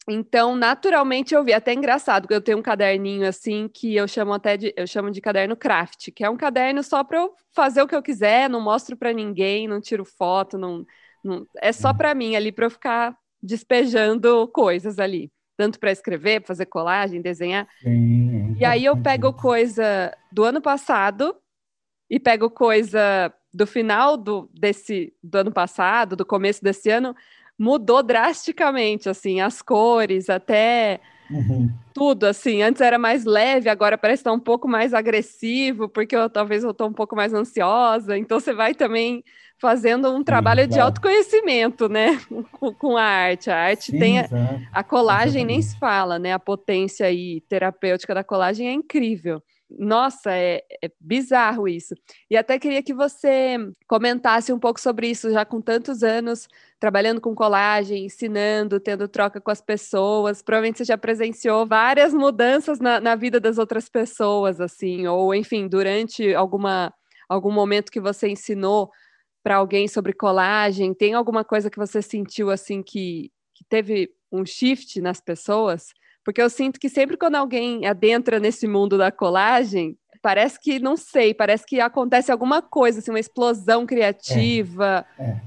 então, 0.09 0.55
naturalmente 0.55 1.35
eu 1.35 1.43
vi, 1.43 1.53
até 1.53 1.73
engraçado, 1.73 2.23
porque 2.23 2.33
eu 2.33 2.41
tenho 2.41 2.57
um 2.57 2.63
caderninho 2.63 3.27
assim 3.27 3.69
que 3.71 3.95
eu 3.95 4.07
chamo 4.07 4.33
até 4.33 4.57
de, 4.57 4.73
eu 4.75 4.87
chamo 4.87 5.11
de 5.11 5.21
caderno 5.21 5.55
craft, 5.55 6.09
que 6.11 6.23
é 6.23 6.29
um 6.29 6.37
caderno 6.37 6.81
só 6.81 7.03
para 7.03 7.19
eu 7.19 7.33
fazer 7.53 7.81
o 7.81 7.87
que 7.87 7.95
eu 7.95 8.01
quiser, 8.01 8.49
não 8.49 8.59
mostro 8.59 8.97
para 8.97 9.13
ninguém, 9.13 9.67
não 9.67 9.79
tiro 9.79 10.03
foto, 10.03 10.57
não, 10.57 10.85
não 11.23 11.45
é 11.61 11.71
só 11.71 11.93
para 11.93 12.15
mim 12.15 12.35
ali 12.35 12.51
para 12.51 12.65
eu 12.65 12.71
ficar 12.71 13.15
despejando 13.41 14.47
coisas 14.47 14.97
ali, 14.99 15.31
tanto 15.55 15.79
para 15.79 15.91
escrever, 15.91 16.43
fazer 16.43 16.65
colagem, 16.65 17.21
desenhar. 17.21 17.67
Sim, 17.81 18.55
e 18.59 18.65
aí 18.65 18.85
eu 18.85 18.97
pego 18.97 19.31
coisa 19.31 20.15
do 20.31 20.43
ano 20.43 20.61
passado 20.61 21.35
e 22.09 22.19
pego 22.19 22.49
coisa 22.49 23.31
do 23.53 23.65
final 23.65 24.17
do 24.17 24.49
desse 24.53 25.13
do 25.23 25.37
ano 25.37 25.51
passado, 25.51 26.15
do 26.15 26.25
começo 26.25 26.63
desse 26.63 26.89
ano 26.89 27.15
mudou 27.59 28.01
drasticamente, 28.01 29.09
assim, 29.09 29.41
as 29.41 29.61
cores, 29.61 30.29
até 30.29 31.01
uhum. 31.29 31.69
tudo, 31.93 32.23
assim. 32.23 32.61
Antes 32.61 32.81
era 32.81 32.97
mais 32.97 33.25
leve, 33.25 33.69
agora 33.69 33.97
parece 33.97 34.21
estar 34.21 34.31
um 34.31 34.39
pouco 34.39 34.65
mais 34.65 34.93
agressivo, 34.93 35.89
porque 35.89 36.15
eu 36.15 36.29
talvez 36.29 36.63
eu 36.63 36.71
estou 36.71 36.87
um 36.87 36.93
pouco 36.93 37.17
mais 37.17 37.33
ansiosa. 37.33 38.17
Então 38.17 38.39
você 38.39 38.53
vai 38.53 38.73
também 38.73 39.21
fazendo 39.59 40.09
um 40.09 40.23
trabalho 40.23 40.63
Sim, 40.63 40.69
de 40.69 40.79
autoconhecimento, 40.79 41.89
né, 41.89 42.17
com, 42.53 42.73
com, 42.73 42.95
a 42.95 43.03
arte. 43.03 43.49
A 43.49 43.57
arte 43.57 43.91
Sim, 43.91 43.99
tem 43.99 44.19
a, 44.19 44.29
a 44.71 44.81
colagem 44.81 45.41
Exatamente. 45.41 45.47
nem 45.47 45.61
se 45.61 45.77
fala, 45.77 46.17
né? 46.17 46.31
A 46.31 46.39
potência 46.39 47.05
aí 47.05 47.41
terapêutica 47.41 48.15
da 48.15 48.23
colagem 48.23 48.69
é 48.69 48.71
incrível. 48.71 49.43
Nossa, 49.77 50.31
é, 50.31 50.63
é, 50.83 50.91
bizarro 50.99 51.67
isso. 51.67 51.93
E 52.29 52.35
até 52.35 52.57
queria 52.57 52.81
que 52.81 52.93
você 52.93 53.55
comentasse 53.87 54.51
um 54.51 54.57
pouco 54.59 54.79
sobre 54.79 55.07
isso, 55.07 55.31
já 55.31 55.45
com 55.45 55.61
tantos 55.61 56.01
anos 56.01 56.47
trabalhando 56.79 57.21
com 57.21 57.35
colagem, 57.35 58.05
ensinando, 58.05 58.79
tendo 58.79 59.07
troca 59.07 59.39
com 59.39 59.51
as 59.51 59.61
pessoas. 59.61 60.41
Provavelmente 60.41 60.79
você 60.79 60.85
já 60.85 60.97
presenciou 60.97 61.67
várias 61.67 62.13
mudanças 62.13 62.79
na, 62.79 62.99
na 62.99 63.15
vida 63.15 63.39
das 63.39 63.57
outras 63.59 63.87
pessoas, 63.89 64.59
assim, 64.59 65.05
ou 65.07 65.35
enfim, 65.35 65.67
durante 65.67 66.33
alguma, 66.33 66.91
algum 67.27 67.51
momento 67.51 67.91
que 67.91 67.99
você 67.99 68.27
ensinou 68.29 68.89
para 69.43 69.57
alguém 69.57 69.87
sobre 69.87 70.13
colagem, 70.13 70.93
tem 70.93 71.13
alguma 71.13 71.43
coisa 71.45 71.69
que 71.69 71.77
você 71.77 72.01
sentiu 72.01 72.49
assim 72.49 72.81
que, 72.83 73.31
que 73.53 73.63
teve 73.69 74.11
um 74.31 74.45
shift 74.45 74.99
nas 75.01 75.21
pessoas? 75.21 75.93
Porque 76.29 76.43
eu 76.43 76.49
sinto 76.51 76.79
que 76.79 76.89
sempre 76.89 77.17
quando 77.17 77.33
alguém 77.33 77.87
adentra 77.87 78.39
nesse 78.39 78.67
mundo 78.67 78.99
da 78.99 79.11
colagem, 79.11 79.97
parece 80.21 80.59
que, 80.61 80.77
não 80.77 80.95
sei, 80.95 81.33
parece 81.33 81.65
que 81.65 81.81
acontece 81.81 82.31
alguma 82.31 82.61
coisa, 82.61 82.99
assim, 82.99 83.09
uma 83.09 83.19
explosão 83.19 83.83
criativa. 83.83 85.03
É, 85.17 85.23
é. 85.23 85.41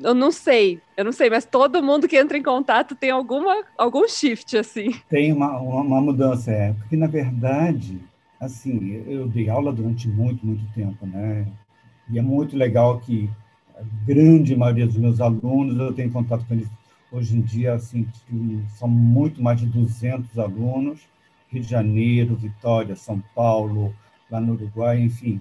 Eu 0.00 0.12
não 0.12 0.32
sei, 0.32 0.80
eu 0.96 1.04
não 1.04 1.12
sei, 1.12 1.30
mas 1.30 1.44
todo 1.44 1.80
mundo 1.80 2.08
que 2.08 2.16
entra 2.16 2.36
em 2.36 2.42
contato 2.42 2.96
tem 2.96 3.10
alguma, 3.10 3.62
algum 3.78 4.08
shift, 4.08 4.58
assim. 4.58 4.90
Tem 5.08 5.32
uma, 5.32 5.56
uma 5.60 6.00
mudança, 6.00 6.50
é. 6.50 6.72
Porque, 6.72 6.96
na 6.96 7.06
verdade, 7.06 8.00
assim, 8.40 9.04
eu 9.06 9.28
dei 9.28 9.48
aula 9.48 9.72
durante 9.72 10.08
muito, 10.08 10.44
muito 10.44 10.64
tempo, 10.74 11.06
né? 11.06 11.46
E 12.10 12.18
é 12.18 12.22
muito 12.22 12.56
legal 12.56 12.98
que 12.98 13.30
a 13.78 13.82
grande 14.04 14.56
maioria 14.56 14.88
dos 14.88 14.96
meus 14.96 15.20
alunos, 15.20 15.78
eu 15.78 15.92
tenho 15.92 16.10
contato 16.10 16.44
com 16.48 16.54
eles 16.54 16.66
Hoje 17.12 17.36
em 17.36 17.40
dia, 17.40 17.74
assim, 17.74 18.06
são 18.76 18.88
muito 18.88 19.42
mais 19.42 19.58
de 19.58 19.66
200 19.66 20.38
alunos, 20.38 21.00
Rio 21.48 21.62
de 21.62 21.68
Janeiro, 21.68 22.36
Vitória, 22.36 22.94
São 22.94 23.22
Paulo, 23.34 23.92
lá 24.30 24.40
no 24.40 24.52
Uruguai, 24.52 25.00
enfim, 25.00 25.40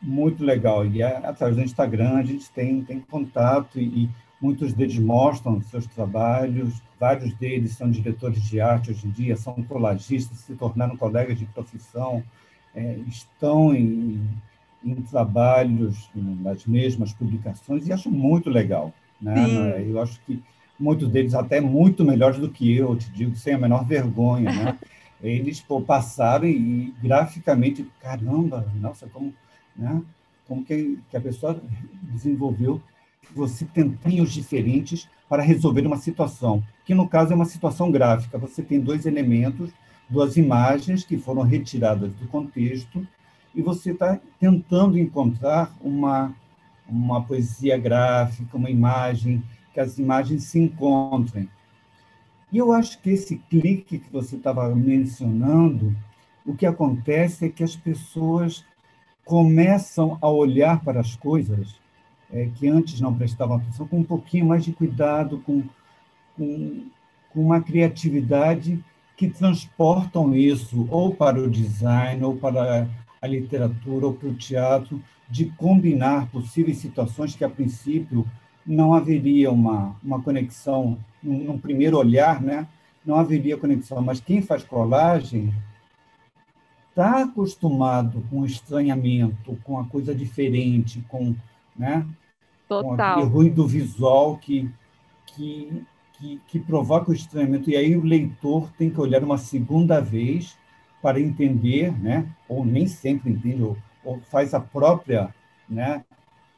muito 0.00 0.44
legal. 0.44 0.86
E 0.86 1.00
é, 1.00 1.16
através 1.26 1.56
do 1.56 1.62
Instagram 1.62 2.18
a 2.18 2.22
gente 2.22 2.50
tem, 2.50 2.82
tem 2.82 3.00
contato 3.00 3.80
e, 3.80 4.04
e 4.04 4.10
muitos 4.40 4.74
deles 4.74 4.98
mostram 4.98 5.60
seus 5.62 5.86
trabalhos, 5.86 6.82
vários 7.00 7.32
deles 7.34 7.72
são 7.72 7.90
diretores 7.90 8.42
de 8.42 8.60
arte 8.60 8.90
hoje 8.90 9.06
em 9.06 9.10
dia, 9.10 9.36
são 9.36 9.54
colagistas, 9.62 10.38
se 10.38 10.54
tornaram 10.54 10.96
colegas 10.96 11.38
de 11.38 11.46
profissão, 11.46 12.22
é, 12.74 12.96
estão 13.08 13.74
em, 13.74 14.20
em 14.84 14.94
trabalhos 14.96 16.10
nas 16.14 16.66
mesmas 16.66 17.12
publicações 17.12 17.86
e 17.86 17.92
acho 17.92 18.10
muito 18.10 18.50
legal. 18.50 18.92
Né? 19.20 19.82
Eu 19.88 20.00
acho 20.02 20.20
que 20.26 20.42
muitos 20.78 21.08
deles 21.08 21.34
até 21.34 21.60
muito 21.60 22.04
melhores 22.04 22.38
do 22.38 22.50
que 22.50 22.76
eu, 22.76 22.96
te 22.96 23.10
digo, 23.10 23.36
sem 23.36 23.54
a 23.54 23.58
menor 23.58 23.84
vergonha. 23.84 24.52
Né? 24.52 24.78
Eles 25.22 25.60
pô, 25.60 25.80
passaram 25.80 26.46
e, 26.46 26.94
graficamente, 27.02 27.86
caramba, 28.00 28.66
nossa, 28.80 29.06
como, 29.08 29.32
né? 29.74 30.02
como 30.46 30.64
que, 30.64 30.98
que 31.10 31.16
a 31.16 31.20
pessoa 31.20 31.60
desenvolveu 32.02 32.80
você 33.34 33.64
tempinhos 33.64 34.32
diferentes 34.32 35.08
para 35.28 35.42
resolver 35.42 35.86
uma 35.86 35.96
situação, 35.96 36.62
que 36.84 36.94
no 36.94 37.08
caso 37.08 37.32
é 37.32 37.36
uma 37.36 37.44
situação 37.44 37.90
gráfica. 37.90 38.38
Você 38.38 38.62
tem 38.62 38.80
dois 38.80 39.06
elementos, 39.06 39.70
duas 40.08 40.36
imagens 40.36 41.04
que 41.04 41.18
foram 41.18 41.42
retiradas 41.42 42.12
do 42.14 42.28
contexto 42.28 43.06
e 43.54 43.62
você 43.62 43.90
está 43.90 44.20
tentando 44.38 44.98
encontrar 44.98 45.74
uma, 45.80 46.34
uma 46.88 47.22
poesia 47.22 47.76
gráfica, 47.76 48.56
uma 48.56 48.70
imagem, 48.70 49.42
que 49.76 49.80
as 49.80 49.98
imagens 49.98 50.44
se 50.44 50.58
encontrem. 50.58 51.50
E 52.50 52.56
eu 52.56 52.72
acho 52.72 52.98
que 53.02 53.10
esse 53.10 53.36
clique 53.36 53.98
que 53.98 54.10
você 54.10 54.36
estava 54.36 54.74
mencionando, 54.74 55.94
o 56.46 56.54
que 56.54 56.64
acontece 56.64 57.44
é 57.44 57.50
que 57.50 57.62
as 57.62 57.76
pessoas 57.76 58.64
começam 59.22 60.16
a 60.22 60.30
olhar 60.30 60.82
para 60.82 61.00
as 61.00 61.14
coisas 61.14 61.78
é, 62.32 62.48
que 62.54 62.66
antes 62.66 63.02
não 63.02 63.14
prestavam 63.14 63.58
atenção 63.58 63.86
com 63.86 63.98
um 63.98 64.04
pouquinho 64.04 64.46
mais 64.46 64.64
de 64.64 64.72
cuidado, 64.72 65.42
com, 65.44 65.62
com, 66.34 66.86
com 67.34 67.42
uma 67.42 67.60
criatividade 67.60 68.82
que 69.14 69.28
transportam 69.28 70.34
isso 70.34 70.86
ou 70.90 71.14
para 71.14 71.38
o 71.38 71.50
design, 71.50 72.24
ou 72.24 72.34
para 72.34 72.88
a 73.20 73.26
literatura 73.26 74.06
ou 74.06 74.14
para 74.14 74.28
o 74.28 74.34
teatro, 74.34 75.02
de 75.28 75.50
combinar 75.50 76.30
possíveis 76.30 76.78
situações 76.78 77.36
que, 77.36 77.44
a 77.44 77.50
princípio, 77.50 78.26
não 78.66 78.94
haveria 78.94 79.50
uma, 79.50 79.96
uma 80.02 80.20
conexão, 80.22 80.98
num, 81.22 81.44
num 81.44 81.58
primeiro 81.58 81.96
olhar, 81.96 82.42
né? 82.42 82.66
não 83.04 83.16
haveria 83.16 83.56
conexão. 83.56 84.02
Mas 84.02 84.20
quem 84.20 84.42
faz 84.42 84.64
colagem 84.64 85.54
está 86.90 87.22
acostumado 87.22 88.24
com 88.28 88.40
o 88.40 88.46
estranhamento, 88.46 89.56
com 89.62 89.78
a 89.78 89.84
coisa 89.84 90.14
diferente, 90.14 91.04
com, 91.08 91.34
né? 91.76 92.06
Total. 92.68 92.82
com 92.82 92.94
aquele 92.94 93.26
ruído 93.26 93.66
visual 93.66 94.38
que, 94.38 94.68
que, 95.26 95.84
que, 96.14 96.40
que 96.48 96.58
provoca 96.58 97.10
o 97.10 97.14
estranhamento. 97.14 97.70
E 97.70 97.76
aí 97.76 97.96
o 97.96 98.02
leitor 98.02 98.72
tem 98.76 98.90
que 98.90 99.00
olhar 99.00 99.22
uma 99.22 99.38
segunda 99.38 100.00
vez 100.00 100.58
para 101.00 101.20
entender, 101.20 101.96
né? 102.00 102.26
ou 102.48 102.64
nem 102.64 102.88
sempre 102.88 103.30
entende, 103.30 103.62
ou, 103.62 103.76
ou 104.04 104.18
faz 104.22 104.52
a 104.52 104.58
própria 104.58 105.32
né? 105.68 106.04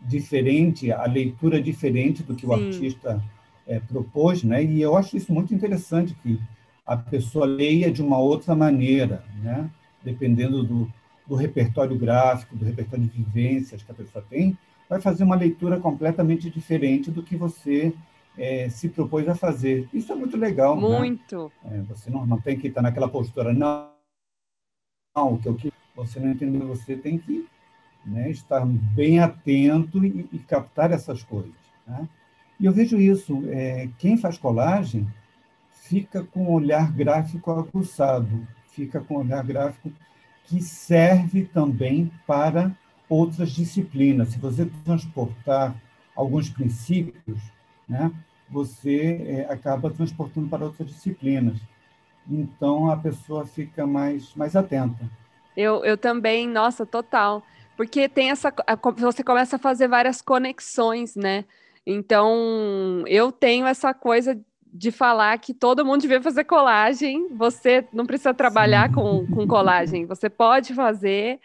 Diferente, 0.00 0.92
a 0.92 1.04
leitura 1.06 1.60
diferente 1.60 2.22
do 2.22 2.34
que 2.34 2.42
Sim. 2.42 2.46
o 2.46 2.52
artista 2.52 3.22
é, 3.66 3.80
propôs, 3.80 4.42
né? 4.42 4.64
e 4.64 4.80
eu 4.80 4.96
acho 4.96 5.16
isso 5.16 5.32
muito 5.32 5.54
interessante, 5.54 6.14
que 6.22 6.40
a 6.86 6.96
pessoa 6.96 7.44
leia 7.44 7.90
de 7.92 8.00
uma 8.00 8.18
outra 8.18 8.54
maneira, 8.54 9.24
né? 9.42 9.70
dependendo 10.02 10.62
do, 10.62 10.90
do 11.26 11.34
repertório 11.34 11.96
gráfico, 11.98 12.56
do 12.56 12.64
repertório 12.64 13.04
de 13.04 13.22
vivências 13.22 13.82
que 13.82 13.90
a 13.90 13.94
pessoa 13.94 14.24
tem, 14.28 14.56
vai 14.88 15.00
fazer 15.00 15.24
uma 15.24 15.36
leitura 15.36 15.78
completamente 15.78 16.48
diferente 16.48 17.10
do 17.10 17.22
que 17.22 17.36
você 17.36 17.92
é, 18.38 18.70
se 18.70 18.88
propôs 18.88 19.28
a 19.28 19.34
fazer. 19.34 19.86
Isso 19.92 20.10
é 20.12 20.14
muito 20.14 20.36
legal. 20.36 20.80
Né? 20.80 20.98
Muito. 20.98 21.52
Né? 21.62 21.78
É, 21.78 21.82
você 21.82 22.08
não, 22.10 22.24
não 22.24 22.40
tem 22.40 22.58
que 22.58 22.68
estar 22.68 22.80
naquela 22.80 23.08
postura, 23.08 23.52
não, 23.52 23.90
o 25.14 25.36
que, 25.36 25.48
o 25.48 25.54
que 25.54 25.72
você 25.94 26.20
não 26.20 26.30
entendeu, 26.30 26.66
você 26.68 26.96
tem 26.96 27.18
que 27.18 27.46
né, 28.08 28.32
bem 28.94 29.20
atento 29.20 30.04
e, 30.04 30.28
e, 30.32 30.38
captar 30.38 30.90
essas 30.90 31.22
coisas. 31.22 31.52
Né? 31.86 32.08
E 32.58 32.66
eu 32.66 32.72
vejo 32.72 33.00
isso, 33.00 33.44
é, 33.48 33.88
quem 33.98 34.16
faz 34.16 34.38
colagem 34.38 35.06
fica 35.72 36.22
com 36.22 36.46
o 36.46 36.52
olhar 36.52 36.92
gráfico 36.92 37.50
aguçado, 37.50 38.46
fica 38.68 39.00
com 39.00 39.14
o 39.14 39.20
olhar 39.20 39.44
gráfico 39.44 39.92
que 40.44 40.62
serve 40.62 41.44
também 41.44 42.10
para 42.26 42.72
outras 43.08 43.50
disciplinas. 43.50 44.30
Se 44.30 44.38
você 44.38 44.66
transportar 44.84 45.74
alguns 46.16 46.48
princípios, 46.48 47.38
né, 47.88 48.10
você 48.50 49.46
é, 49.46 49.52
acaba 49.52 49.90
transportando 49.90 50.48
para 50.48 50.64
outras 50.64 50.88
disciplinas 50.88 51.58
então 52.30 52.90
a 52.90 52.96
pessoa 52.96 53.46
fica 53.46 53.86
mais, 53.86 54.34
mais 54.34 54.54
atenta. 54.54 55.08
Eu, 55.56 55.84
eu 55.84 55.96
também, 55.96 56.46
nossa, 56.46 56.84
total. 56.84 57.42
Porque 57.78 58.08
tem 58.08 58.32
essa. 58.32 58.52
Você 58.96 59.22
começa 59.22 59.54
a 59.54 59.58
fazer 59.58 59.86
várias 59.86 60.20
conexões, 60.20 61.14
né? 61.14 61.44
Então, 61.86 63.04
eu 63.06 63.30
tenho 63.30 63.68
essa 63.68 63.94
coisa 63.94 64.36
de 64.66 64.90
falar 64.90 65.38
que 65.38 65.54
todo 65.54 65.84
mundo 65.84 66.00
devia 66.00 66.20
fazer 66.20 66.42
colagem. 66.42 67.28
Você 67.36 67.86
não 67.92 68.04
precisa 68.04 68.34
trabalhar 68.34 68.92
com, 68.92 69.24
com 69.28 69.46
colagem, 69.46 70.06
você 70.06 70.28
pode 70.28 70.74
fazer, 70.74 71.38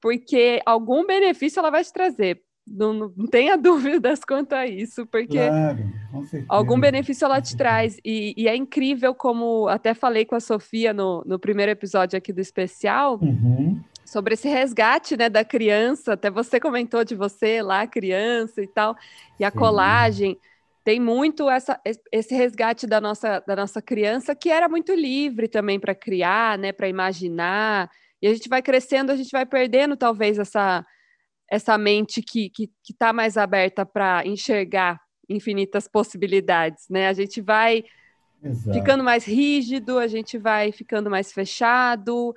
porque 0.00 0.62
algum 0.64 1.06
benefício 1.06 1.60
ela 1.60 1.70
vai 1.70 1.84
te 1.84 1.92
trazer. 1.92 2.40
Não, 2.66 3.12
não 3.14 3.26
tenha 3.26 3.54
dúvidas 3.60 4.24
quanto 4.24 4.54
a 4.54 4.66
isso, 4.66 5.06
porque 5.08 5.36
claro, 5.36 5.84
algum 6.48 6.80
benefício 6.80 7.26
ela 7.26 7.42
te 7.42 7.54
traz. 7.54 7.98
E, 8.02 8.32
e, 8.38 8.48
é 8.48 8.56
incrível, 8.56 9.14
como 9.14 9.68
até 9.68 9.92
falei 9.92 10.24
com 10.24 10.34
a 10.34 10.40
Sofia 10.40 10.94
no, 10.94 11.22
no 11.26 11.38
primeiro 11.38 11.70
episódio 11.70 12.16
aqui 12.16 12.32
do 12.32 12.40
especial, 12.40 13.18
uhum. 13.20 13.78
Sobre 14.04 14.34
esse 14.34 14.48
resgate 14.48 15.16
né, 15.16 15.28
da 15.28 15.44
criança. 15.44 16.12
Até 16.12 16.30
você 16.30 16.60
comentou 16.60 17.04
de 17.04 17.14
você 17.14 17.62
lá, 17.62 17.86
criança 17.86 18.62
e 18.62 18.66
tal, 18.66 18.96
e 19.38 19.44
a 19.44 19.50
Sim. 19.50 19.56
colagem. 19.56 20.38
Tem 20.82 21.00
muito 21.00 21.48
essa, 21.48 21.80
esse 22.12 22.34
resgate 22.34 22.86
da 22.86 23.00
nossa, 23.00 23.40
da 23.40 23.56
nossa 23.56 23.80
criança, 23.80 24.34
que 24.34 24.50
era 24.50 24.68
muito 24.68 24.92
livre 24.92 25.48
também 25.48 25.80
para 25.80 25.94
criar, 25.94 26.58
né, 26.58 26.72
para 26.72 26.88
imaginar. 26.88 27.90
E 28.20 28.26
a 28.26 28.34
gente 28.34 28.48
vai 28.50 28.60
crescendo, 28.60 29.10
a 29.10 29.16
gente 29.16 29.30
vai 29.30 29.46
perdendo 29.46 29.96
talvez 29.96 30.38
essa 30.38 30.84
essa 31.50 31.76
mente 31.76 32.22
que 32.22 32.46
está 32.46 32.54
que, 32.56 32.72
que 32.82 32.94
tá 32.94 33.12
mais 33.12 33.36
aberta 33.36 33.84
para 33.84 34.26
enxergar 34.26 34.98
infinitas 35.28 35.88
possibilidades, 35.88 36.86
né? 36.88 37.08
A 37.08 37.12
gente 37.12 37.40
vai 37.40 37.84
Exato. 38.42 38.78
ficando 38.78 39.04
mais 39.04 39.24
rígido, 39.24 39.98
a 39.98 40.06
gente 40.06 40.38
vai 40.38 40.72
ficando 40.72 41.10
mais 41.10 41.32
fechado, 41.32 42.34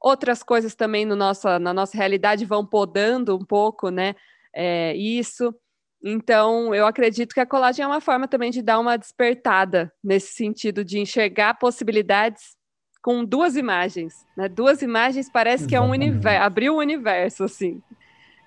outras 0.00 0.42
coisas 0.42 0.74
também 0.74 1.04
no 1.04 1.14
nossa, 1.14 1.58
na 1.58 1.74
nossa 1.74 1.96
realidade 1.96 2.44
vão 2.44 2.64
podando 2.64 3.36
um 3.36 3.44
pouco, 3.44 3.90
né? 3.90 4.14
É, 4.54 4.94
isso. 4.96 5.54
Então, 6.02 6.74
eu 6.74 6.86
acredito 6.86 7.34
que 7.34 7.40
a 7.40 7.46
colagem 7.46 7.84
é 7.84 7.86
uma 7.86 8.00
forma 8.00 8.26
também 8.26 8.50
de 8.50 8.62
dar 8.62 8.78
uma 8.78 8.96
despertada 8.96 9.92
nesse 10.02 10.32
sentido 10.32 10.82
de 10.82 10.98
enxergar 10.98 11.58
possibilidades 11.58 12.56
com 13.02 13.24
duas 13.24 13.56
imagens, 13.56 14.26
né? 14.36 14.48
Duas 14.48 14.82
imagens 14.82 15.30
parece 15.30 15.64
Exatamente. 15.64 15.68
que 15.68 15.76
é 15.76 15.80
um 15.80 15.90
universo, 15.90 16.42
abrir 16.42 16.70
um 16.70 16.76
universo 16.76 17.44
assim. 17.44 17.82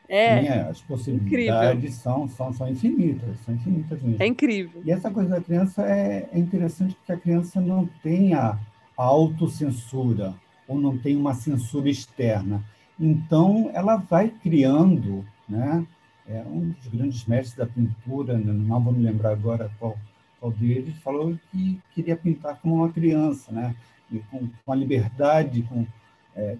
É, 0.10 0.42
Sim, 0.42 0.48
é, 0.48 0.62
as 0.70 0.82
possibilidades 0.82 1.96
são, 1.96 2.28
são, 2.28 2.54
são 2.54 2.68
infinitas, 2.68 3.40
são 3.46 3.56
infinitas 3.56 4.02
mesmo. 4.02 4.22
É 4.22 4.28
incrível. 4.28 4.82
E 4.86 4.92
essa 4.92 5.10
coisa 5.10 5.30
da 5.30 5.42
criança 5.42 5.84
é, 5.88 6.30
é 6.32 6.38
interessante 6.38 6.94
porque 6.96 7.12
a 7.12 7.18
criança 7.18 7.62
não 7.62 7.88
tem 8.04 8.34
a 8.34 8.58
autocensura, 8.98 10.36
ou 10.68 10.80
não 10.80 10.98
tem 10.98 11.16
uma 11.16 11.34
censura 11.34 11.90
externa. 11.90 12.64
Então, 13.00 13.70
ela 13.74 13.96
vai 13.96 14.30
criando, 14.30 15.26
né? 15.48 15.86
É 16.28 16.42
um 16.42 16.70
dos 16.70 16.88
grandes 16.88 17.26
mestres 17.26 17.58
da 17.58 17.66
pintura, 17.66 18.38
né, 18.38 18.54
não 18.54 18.82
vou 18.82 18.94
me 18.94 19.04
lembrar 19.04 19.32
agora 19.32 19.70
qual, 19.78 19.98
qual 20.40 20.54
deles, 20.54 20.96
falou 21.00 21.38
que 21.52 21.82
queria 21.94 22.16
pintar 22.16 22.60
como 22.62 22.76
uma 22.76 22.90
criança, 22.90 23.52
né? 23.52 23.76
E 24.10 24.20
com, 24.20 24.48
com 24.66 24.72
a 24.72 24.76
liberdade, 24.76 25.64
com, 25.64 25.86
é, 26.34 26.58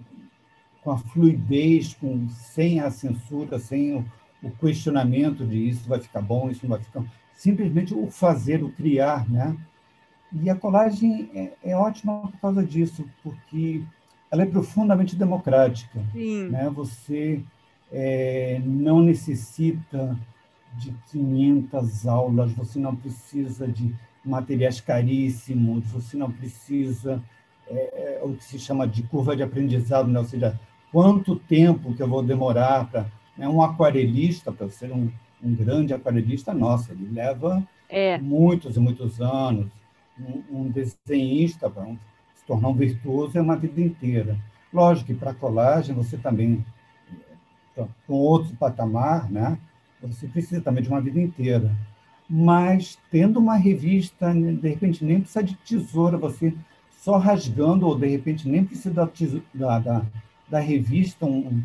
com 0.82 0.90
a 0.90 0.98
fluidez, 0.98 1.94
com, 1.94 2.28
sem 2.28 2.80
a 2.80 2.90
censura, 2.90 3.58
sem 3.58 3.94
o, 3.94 4.04
o 4.42 4.50
questionamento 4.50 5.46
de 5.46 5.68
isso 5.70 5.88
vai 5.88 5.98
ficar 5.98 6.20
bom, 6.20 6.50
isso 6.50 6.60
não 6.64 6.76
vai 6.76 6.84
ficar. 6.84 7.02
Simplesmente 7.32 7.94
o 7.94 8.10
fazer, 8.10 8.62
o 8.62 8.70
criar, 8.70 9.28
né? 9.30 9.56
E 10.42 10.50
a 10.50 10.54
colagem 10.54 11.30
é, 11.34 11.52
é 11.62 11.76
ótima 11.76 12.22
por 12.22 12.40
causa 12.40 12.64
disso, 12.64 13.04
porque 13.22 13.82
ela 14.30 14.42
é 14.42 14.46
profundamente 14.46 15.14
democrática. 15.14 16.00
Sim. 16.12 16.48
Né? 16.48 16.68
Você 16.74 17.40
é, 17.92 18.60
não 18.64 19.00
necessita 19.00 20.18
de 20.76 20.92
500 21.12 22.06
aulas, 22.06 22.52
você 22.52 22.78
não 22.78 22.96
precisa 22.96 23.68
de 23.68 23.94
materiais 24.24 24.80
caríssimos, 24.80 25.86
você 25.86 26.16
não 26.16 26.30
precisa 26.30 27.22
é, 27.68 28.18
é, 28.20 28.24
o 28.24 28.34
que 28.34 28.44
se 28.44 28.58
chama 28.58 28.86
de 28.86 29.02
curva 29.04 29.36
de 29.36 29.42
aprendizado, 29.42 30.08
né? 30.08 30.18
ou 30.18 30.24
seja, 30.24 30.58
quanto 30.90 31.36
tempo 31.36 31.94
que 31.94 32.02
eu 32.02 32.08
vou 32.08 32.22
demorar 32.22 32.90
para. 32.90 33.06
Né? 33.36 33.48
Um 33.48 33.62
aquarelista, 33.62 34.52
para 34.52 34.68
ser 34.68 34.92
um, 34.92 35.10
um, 35.42 35.54
grande 35.54 35.94
aquarelista, 35.94 36.54
nossa, 36.54 36.92
ele 36.92 37.08
leva 37.12 37.62
é. 37.88 38.18
muitos 38.18 38.76
e 38.76 38.80
muitos 38.80 39.20
anos. 39.20 39.66
Um, 40.20 40.60
um 40.60 40.68
desenhista, 40.70 41.68
para 41.68 41.86
se 41.86 42.44
tornar 42.46 42.68
um 42.68 42.74
virtuoso, 42.74 43.36
é 43.36 43.40
uma 43.40 43.56
vida 43.56 43.80
inteira. 43.80 44.38
Lógico 44.72 45.08
que 45.08 45.14
para 45.14 45.34
colagem 45.34 45.94
você 45.94 46.16
também, 46.16 46.64
com 48.06 48.14
outro 48.14 48.54
patamar, 48.56 49.30
né? 49.30 49.58
você 50.00 50.28
precisa 50.28 50.60
também 50.60 50.82
de 50.82 50.88
uma 50.88 51.00
vida 51.00 51.20
inteira 51.20 51.74
mas 52.28 52.98
tendo 53.10 53.38
uma 53.38 53.56
revista, 53.56 54.32
né, 54.32 54.52
de 54.52 54.68
repente 54.68 55.04
nem 55.04 55.20
precisa 55.20 55.42
de 55.42 55.54
tesoura, 55.56 56.16
você 56.16 56.54
só 56.98 57.18
rasgando, 57.18 57.86
ou 57.86 57.98
de 57.98 58.06
repente 58.06 58.48
nem 58.48 58.64
precisa 58.64 58.90
da, 58.94 59.08
da, 59.52 59.78
da, 59.78 60.02
da 60.48 60.58
revista, 60.58 61.26
um, 61.26 61.62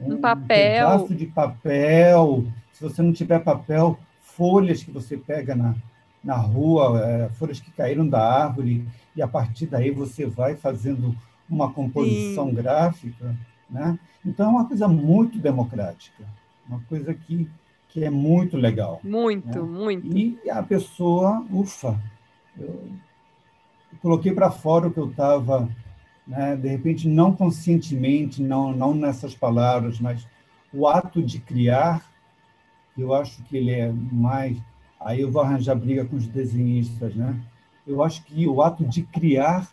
um, 0.00 0.14
um 0.14 0.20
papel. 0.20 0.86
Um 0.86 0.90
pedaço 0.90 1.14
de 1.14 1.26
papel. 1.26 2.44
Se 2.72 2.82
você 2.82 3.02
não 3.02 3.12
tiver 3.12 3.40
papel, 3.40 3.98
folhas 4.22 4.82
que 4.82 4.90
você 4.90 5.18
pega 5.18 5.54
na, 5.54 5.74
na 6.22 6.36
rua, 6.36 7.00
é, 7.00 7.28
folhas 7.30 7.60
que 7.60 7.70
caíram 7.70 8.06
da 8.06 8.20
árvore, 8.20 8.86
e 9.16 9.22
a 9.22 9.28
partir 9.28 9.66
daí 9.66 9.90
você 9.90 10.26
vai 10.26 10.56
fazendo 10.56 11.16
uma 11.48 11.72
composição 11.72 12.48
Sim. 12.48 12.54
gráfica. 12.54 13.36
Né? 13.68 13.98
Então, 14.24 14.46
é 14.46 14.48
uma 14.50 14.66
coisa 14.66 14.86
muito 14.88 15.38
democrática, 15.38 16.24
uma 16.68 16.80
coisa 16.88 17.14
que 17.14 17.48
que 17.90 18.04
é 18.04 18.10
muito 18.10 18.56
legal. 18.56 19.00
Muito, 19.02 19.66
né? 19.66 19.78
muito. 19.78 20.16
E 20.16 20.38
a 20.48 20.62
pessoa, 20.62 21.44
ufa, 21.50 22.00
eu, 22.58 22.88
coloquei 24.00 24.32
para 24.32 24.50
fora 24.50 24.88
o 24.88 24.90
que 24.90 24.98
eu 24.98 25.10
estava, 25.10 25.68
né, 26.26 26.56
de 26.56 26.68
repente, 26.68 27.08
não 27.08 27.34
conscientemente, 27.34 28.42
não, 28.42 28.72
não 28.72 28.94
nessas 28.94 29.34
palavras, 29.34 29.98
mas 29.98 30.26
o 30.72 30.86
ato 30.86 31.20
de 31.22 31.40
criar, 31.40 32.08
eu 32.96 33.12
acho 33.12 33.42
que 33.44 33.56
ele 33.56 33.72
é 33.72 33.92
mais. 33.92 34.56
Aí 35.00 35.22
eu 35.22 35.30
vou 35.30 35.40
arranjar 35.42 35.74
briga 35.74 36.04
com 36.04 36.16
os 36.16 36.26
desenhistas, 36.26 37.14
né? 37.14 37.34
Eu 37.86 38.02
acho 38.02 38.22
que 38.24 38.46
o 38.46 38.60
ato 38.60 38.84
de 38.84 39.02
criar 39.02 39.68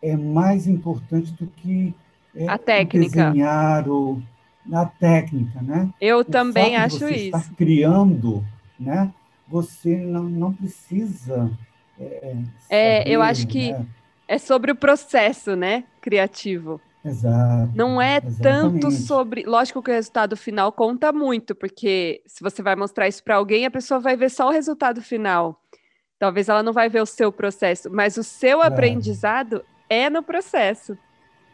é 0.00 0.16
mais 0.16 0.66
importante 0.66 1.32
do 1.32 1.46
que 1.46 1.92
é, 2.34 2.48
a 2.48 2.56
técnica. 2.56 3.30
desenhar 3.30 3.88
ou 3.88 4.22
na 4.64 4.86
técnica, 4.86 5.60
né? 5.60 5.90
Eu 6.00 6.18
o 6.18 6.24
também 6.24 6.76
acho 6.76 7.00
você 7.00 7.14
isso. 7.14 7.36
Estar 7.36 7.54
criando, 7.54 8.44
né? 8.78 9.12
Você 9.48 9.96
não, 9.96 10.22
não 10.24 10.52
precisa. 10.52 11.50
É, 11.98 12.36
é 12.70 12.98
saber, 13.00 13.10
eu 13.12 13.22
acho 13.22 13.46
que 13.46 13.72
né? 13.72 13.86
é 14.28 14.38
sobre 14.38 14.70
o 14.70 14.76
processo, 14.76 15.56
né? 15.56 15.84
Criativo. 16.00 16.80
Exato. 17.04 17.72
Não 17.74 18.00
é 18.00 18.18
exatamente. 18.24 18.42
tanto 18.42 18.90
sobre. 18.90 19.44
Lógico 19.44 19.82
que 19.82 19.90
o 19.90 19.94
resultado 19.94 20.36
final 20.36 20.70
conta 20.72 21.12
muito, 21.12 21.54
porque 21.54 22.22
se 22.26 22.42
você 22.42 22.62
vai 22.62 22.76
mostrar 22.76 23.08
isso 23.08 23.22
para 23.24 23.36
alguém, 23.36 23.66
a 23.66 23.70
pessoa 23.70 23.98
vai 23.98 24.16
ver 24.16 24.30
só 24.30 24.48
o 24.48 24.52
resultado 24.52 25.02
final. 25.02 25.60
Talvez 26.18 26.48
ela 26.48 26.62
não 26.62 26.72
vai 26.72 26.88
ver 26.88 27.02
o 27.02 27.06
seu 27.06 27.32
processo, 27.32 27.90
mas 27.90 28.16
o 28.16 28.22
seu 28.22 28.62
aprendizado 28.62 29.64
é 29.90 30.08
no 30.08 30.22
processo, 30.22 30.96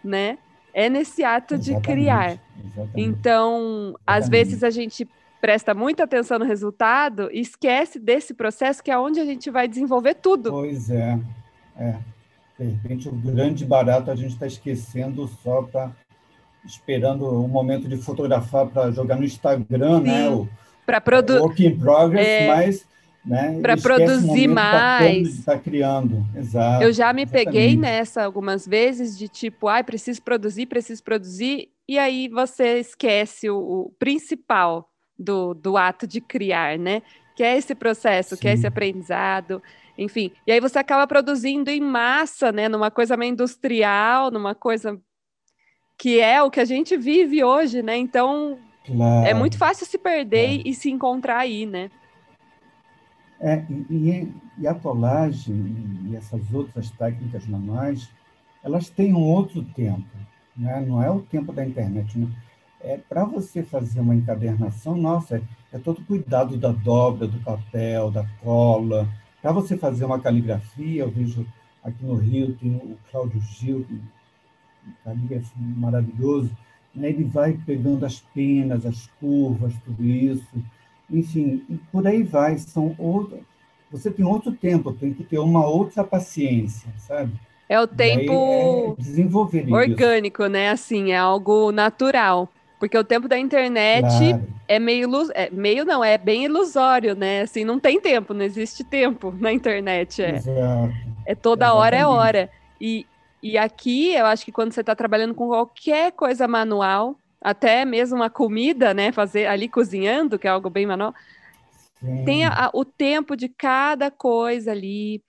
né? 0.05 0.39
é 0.79 0.89
nesse 0.89 1.25
ato 1.25 1.55
exatamente, 1.55 1.81
de 1.81 1.89
criar. 1.89 2.39
Exatamente. 2.57 3.01
Então, 3.01 3.95
às 4.07 4.29
vezes 4.29 4.63
a 4.63 4.71
gente 4.71 5.09
presta 5.41 5.75
muita 5.75 6.05
atenção 6.05 6.39
no 6.39 6.45
resultado 6.45 7.29
e 7.33 7.41
esquece 7.41 7.99
desse 7.99 8.33
processo 8.33 8.83
que 8.83 8.91
é 8.91 8.97
onde 8.97 9.19
a 9.19 9.25
gente 9.25 9.51
vai 9.51 9.67
desenvolver 9.67 10.15
tudo. 10.15 10.51
Pois 10.51 10.89
é. 10.89 11.19
é. 11.77 11.97
De 12.59 12.65
repente, 12.65 13.09
o 13.09 13.13
grande 13.13 13.65
barato 13.65 14.11
a 14.11 14.17
gente 14.17 14.33
está 14.33 14.47
esquecendo 14.47 15.29
só 15.43 15.63
para 15.63 15.93
esperando 16.65 17.25
o 17.25 17.49
momento 17.49 17.89
de 17.89 17.97
fotografar 17.97 18.67
para 18.67 18.91
jogar 18.91 19.17
no 19.17 19.25
Instagram, 19.25 20.01
né? 20.01 20.29
Sim, 20.29 20.41
né? 20.41 20.49
Para 20.85 21.01
produzir. 21.01 21.41
Work 21.41 21.67
in 21.67 21.79
progress, 21.79 22.27
é... 22.27 22.47
mas 22.49 22.89
né? 23.25 23.59
Para 23.61 23.77
produzir 23.77 24.49
mais. 24.49 25.29
Está 25.29 25.59
criando, 25.59 26.25
exato. 26.35 26.83
Eu 26.83 26.93
já 26.93 27.13
me 27.13 27.23
exatamente. 27.23 27.45
peguei 27.45 27.77
nessa 27.77 28.25
algumas 28.25 28.67
vezes 28.67 29.19
de 29.19 29.29
tipo, 29.29 29.69
ai, 29.69 29.83
ah, 29.83 29.85
preciso 29.85 30.23
produzir, 30.23 30.67
preciso 30.67 31.03
produzir, 31.03 31.69
e 31.87 31.99
aí 31.99 32.29
você 32.29 32.79
esquece 32.79 33.51
o, 33.51 33.59
o 33.59 33.93
principal 33.99 34.89
do, 35.19 35.53
do 35.53 35.77
ato 35.77 36.07
de 36.07 36.21
criar, 36.21 36.79
né? 36.79 37.03
Que 37.37 37.43
é 37.43 37.57
esse 37.57 37.75
processo, 37.75 38.35
Sim. 38.35 38.41
que 38.41 38.49
é 38.49 38.55
esse 38.55 38.67
aprendizado, 38.67 39.63
enfim. 39.99 40.31
E 40.47 40.53
aí 40.53 40.61
você 40.61 40.79
acaba 40.79 41.07
produzindo 41.07 41.69
em 41.69 41.81
massa, 41.81 42.53
né? 42.53 42.69
Numa 42.69 42.91
coisa 42.91 43.17
meio 43.17 43.33
industrial, 43.33 44.31
numa 44.31 44.55
coisa 44.55 44.99
que 45.99 46.21
é 46.21 46.41
o 46.41 46.51
que 46.51 46.61
a 46.61 46.65
gente 46.65 46.97
vive 46.97 47.43
hoje, 47.43 47.83
né? 47.83 47.97
Então 47.97 48.57
claro. 48.87 49.27
é 49.27 49.35
muito 49.35 49.59
fácil 49.59 49.85
se 49.85 49.99
perder 49.99 50.61
é. 50.61 50.63
e 50.65 50.73
se 50.73 50.89
encontrar 50.89 51.39
aí, 51.39 51.67
né? 51.67 51.91
É, 53.41 53.65
e, 53.91 54.33
e, 54.59 54.67
a 54.67 54.75
colagem 54.75 55.77
e 56.09 56.17
essas 56.17 56.53
outras 56.53 56.91
técnicas 56.91 57.47
manuais, 57.47 58.09
elas 58.65 58.89
têm 58.89 59.15
um 59.15 59.23
outro 59.23 59.63
tempo, 59.63 60.09
né? 60.57 60.85
não 60.87 61.01
é 61.01 61.09
o 61.09 61.21
tempo 61.21 61.53
da 61.53 61.65
internet. 61.65 62.19
Né? 62.19 62.29
É, 62.81 62.99
Para 62.99 63.25
você 63.25 63.63
fazer 63.63 64.01
uma 64.01 64.15
encadernação, 64.15 64.97
nossa, 64.97 65.37
é, 65.37 65.43
é 65.73 65.79
todo 65.79 66.05
cuidado 66.05 66.57
da 66.57 66.73
dobra, 66.73 67.29
do 67.29 67.39
papel, 67.41 68.11
da 68.11 68.27
cola. 68.43 69.09
Para 69.49 69.55
você 69.55 69.79
fazer 69.79 70.05
uma 70.05 70.21
caligrafia, 70.21 71.05
eu 71.05 71.11
vejo 71.11 71.47
aqui 71.83 72.05
no 72.05 72.17
Rio, 72.17 72.55
tem 72.61 72.71
o 72.71 72.99
Cláudio 73.11 73.41
Gil, 73.41 73.87
um 73.91 74.93
calígrafo 75.03 75.51
maravilhoso, 75.59 76.51
né? 76.95 77.09
ele 77.09 77.25
vai 77.25 77.59
pegando 77.65 78.05
as 78.05 78.21
penas, 78.21 78.85
as 78.85 79.07
curvas, 79.19 79.73
tudo 79.87 80.05
isso 80.05 80.45
enfim, 81.11 81.65
por 81.91 82.07
aí 82.07 82.23
vai. 82.23 82.59
São 82.59 82.95
outro, 82.99 83.41
você 83.91 84.11
tem 84.11 84.23
outro 84.23 84.53
tempo, 84.53 84.93
tem 84.93 85.15
que 85.15 85.25
ter 85.25 85.39
uma 85.39 85.67
outra 85.67 86.05
paciência, 86.05 86.93
sabe? 86.99 87.33
É 87.71 87.81
o 87.81 87.87
tempo 87.87 88.31
é 88.31 89.73
orgânico, 89.73 90.43
isso. 90.43 90.53
né? 90.53 90.69
Assim, 90.69 91.13
é 91.13 91.17
algo 91.17 91.73
natural. 91.73 92.51
Porque 92.79 92.97
o 92.97 93.05
tempo 93.05 93.27
da 93.27 93.39
internet 93.39 94.07
claro. 94.07 94.47
é 94.69 94.79
meio 94.79 95.09
é, 95.35 95.51
meio 95.51 95.85
não, 95.85 96.05
é 96.05 96.17
bem 96.17 96.45
ilusório, 96.45 97.15
né? 97.15 97.43
Assim, 97.43 97.65
não 97.65 97.79
tem 97.79 98.01
tempo, 98.01 98.33
não 98.33 98.45
existe 98.45 98.85
tempo 98.85 99.35
na 99.39 99.53
internet. 99.53 100.23
É, 100.23 100.37
Exato. 100.37 100.93
é 101.27 101.35
toda 101.35 101.67
Exatamente. 101.67 101.85
hora 101.85 101.97
é 101.97 102.07
hora. 102.07 102.51
E, 102.81 103.07
e 103.43 103.59
aqui, 103.59 104.15
eu 104.15 104.27
acho 104.27 104.45
que 104.45 104.53
quando 104.53 104.73
você 104.73 104.81
está 104.81 104.95
trabalhando 104.95 105.35
com 105.35 105.49
qualquer 105.49 106.13
coisa 106.13 106.47
manual, 106.47 107.17
até 107.41 107.85
mesmo 107.85 108.17
uma 108.17 108.31
comida, 108.31 108.95
né? 108.95 109.11
Fazer 109.11 109.47
ali 109.47 109.69
cozinhando, 109.69 110.39
que 110.39 110.47
é 110.47 110.51
algo 110.51 110.71
bem 110.71 110.87
manual. 110.87 111.13
Sim. 112.01 112.25
Tem 112.25 112.45
a, 112.45 112.71
o 112.73 112.85
tempo 112.85 113.37
de 113.37 113.49
cada 113.49 114.09
coisa 114.09 114.71
ali, 114.71 115.21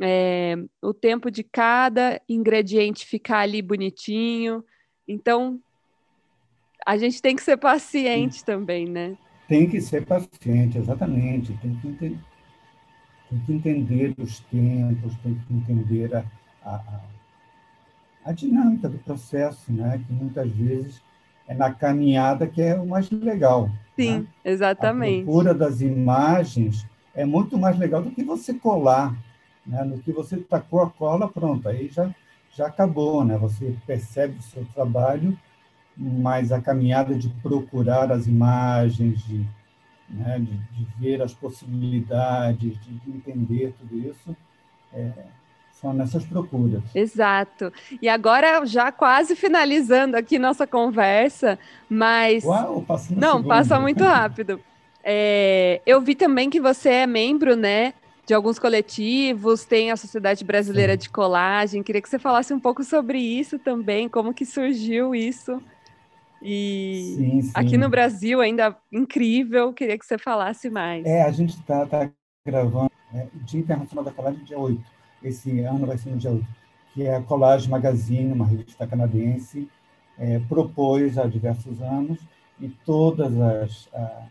é, 0.00 0.56
o 0.80 0.94
tempo 0.94 1.30
de 1.30 1.42
cada 1.42 2.18
ingrediente 2.26 3.04
ficar 3.04 3.40
ali 3.40 3.60
bonitinho. 3.60 4.64
Então, 5.06 5.60
a 6.84 6.96
gente 6.96 7.20
tem 7.22 7.34
que 7.34 7.42
ser 7.42 7.56
paciente 7.56 8.38
Sim. 8.38 8.44
também, 8.44 8.86
né? 8.86 9.16
Tem 9.48 9.68
que 9.68 9.80
ser 9.80 10.04
paciente, 10.04 10.78
exatamente. 10.78 11.52
Tem 11.60 11.74
que, 11.76 11.88
entender, 11.88 12.18
tem 13.28 13.38
que 13.40 13.52
entender 13.52 14.14
os 14.18 14.40
tempos, 14.40 15.14
tem 15.22 15.34
que 15.34 15.52
entender 15.52 16.14
a, 16.14 16.24
a, 16.64 17.00
a 18.24 18.32
dinâmica 18.32 18.88
do 18.88 18.98
processo, 18.98 19.72
né? 19.72 20.02
Que 20.06 20.12
muitas 20.12 20.50
vezes 20.50 21.02
é 21.46 21.54
na 21.54 21.72
caminhada 21.72 22.46
que 22.46 22.60
é 22.62 22.74
o 22.74 22.86
mais 22.86 23.10
legal. 23.10 23.70
Sim, 23.96 24.20
né? 24.20 24.26
exatamente. 24.44 25.22
A 25.22 25.24
procura 25.24 25.54
das 25.54 25.80
imagens 25.80 26.86
é 27.14 27.24
muito 27.24 27.58
mais 27.58 27.78
legal 27.78 28.02
do 28.02 28.10
que 28.10 28.24
você 28.24 28.54
colar. 28.54 29.16
Né? 29.66 29.82
No 29.84 29.98
que 29.98 30.12
você 30.12 30.36
tacou 30.36 30.82
a 30.82 30.90
cola, 30.90 31.28
pronto, 31.28 31.68
aí 31.68 31.88
já, 31.88 32.10
já 32.54 32.66
acabou. 32.66 33.24
Né? 33.24 33.36
Você 33.38 33.74
percebe 33.86 34.38
o 34.38 34.42
seu 34.42 34.64
trabalho, 34.74 35.38
mas 35.96 36.50
a 36.52 36.60
caminhada 36.60 37.14
de 37.14 37.28
procurar 37.42 38.10
as 38.10 38.26
imagens, 38.26 39.22
de, 39.24 39.46
né? 40.08 40.38
de, 40.38 40.56
de 40.56 40.86
ver 40.98 41.22
as 41.22 41.32
possibilidades, 41.32 42.76
de 42.80 43.10
entender 43.10 43.74
tudo 43.78 43.98
isso, 43.98 44.36
é, 44.92 45.10
são 45.72 45.92
nessas 45.92 46.24
procuras. 46.24 46.82
Exato. 46.94 47.72
E 48.00 48.08
agora, 48.08 48.64
já 48.64 48.90
quase 48.90 49.36
finalizando 49.36 50.16
aqui 50.16 50.38
nossa 50.38 50.66
conversa, 50.66 51.58
mas. 51.88 52.44
Uau, 52.44 52.82
passa 52.82 53.14
Não, 53.14 53.42
passa 53.42 53.78
muito 53.78 54.02
rápido. 54.02 54.60
É, 55.06 55.82
eu 55.84 56.00
vi 56.00 56.14
também 56.14 56.48
que 56.48 56.58
você 56.58 56.88
é 56.88 57.06
membro, 57.06 57.54
né? 57.54 57.92
De 58.24 58.32
alguns 58.32 58.58
coletivos, 58.58 59.66
tem 59.66 59.90
a 59.90 59.98
Sociedade 59.98 60.42
Brasileira 60.42 60.94
sim. 60.94 61.00
de 61.00 61.10
Colagem. 61.10 61.82
Queria 61.82 62.00
que 62.00 62.08
você 62.08 62.18
falasse 62.18 62.54
um 62.54 62.58
pouco 62.58 62.82
sobre 62.82 63.18
isso 63.18 63.58
também, 63.58 64.08
como 64.08 64.32
que 64.32 64.46
surgiu 64.46 65.14
isso. 65.14 65.60
E 66.44 67.14
sim, 67.16 67.42
sim. 67.42 67.50
aqui 67.54 67.78
no 67.78 67.88
Brasil 67.88 68.40
ainda 68.40 68.76
incrível, 68.92 69.72
queria 69.72 69.98
que 69.98 70.04
você 70.04 70.18
falasse 70.18 70.68
mais. 70.68 71.06
É, 71.06 71.22
a 71.22 71.30
gente 71.32 71.54
está 71.54 71.86
tá 71.86 72.10
gravando 72.46 72.92
né, 73.10 73.28
o 73.34 73.38
Dia 73.44 73.60
Internacional 73.60 74.04
da 74.04 74.12
Colagem, 74.12 74.44
dia 74.44 74.58
8. 74.58 74.80
Esse 75.22 75.60
ano 75.60 75.86
vai 75.86 75.96
ser 75.96 76.10
no 76.10 76.18
dia 76.18 76.30
8, 76.30 76.46
que 76.92 77.02
é 77.04 77.16
a 77.16 77.22
Collage 77.22 77.70
Magazine, 77.70 78.30
uma 78.32 78.46
revista 78.46 78.86
canadense, 78.86 79.68
é, 80.18 80.38
propôs 80.40 81.16
há 81.16 81.26
diversos 81.26 81.80
anos, 81.80 82.18
e 82.60 82.68
todas 82.68 83.34
as. 83.40 83.88
A, 83.94 84.26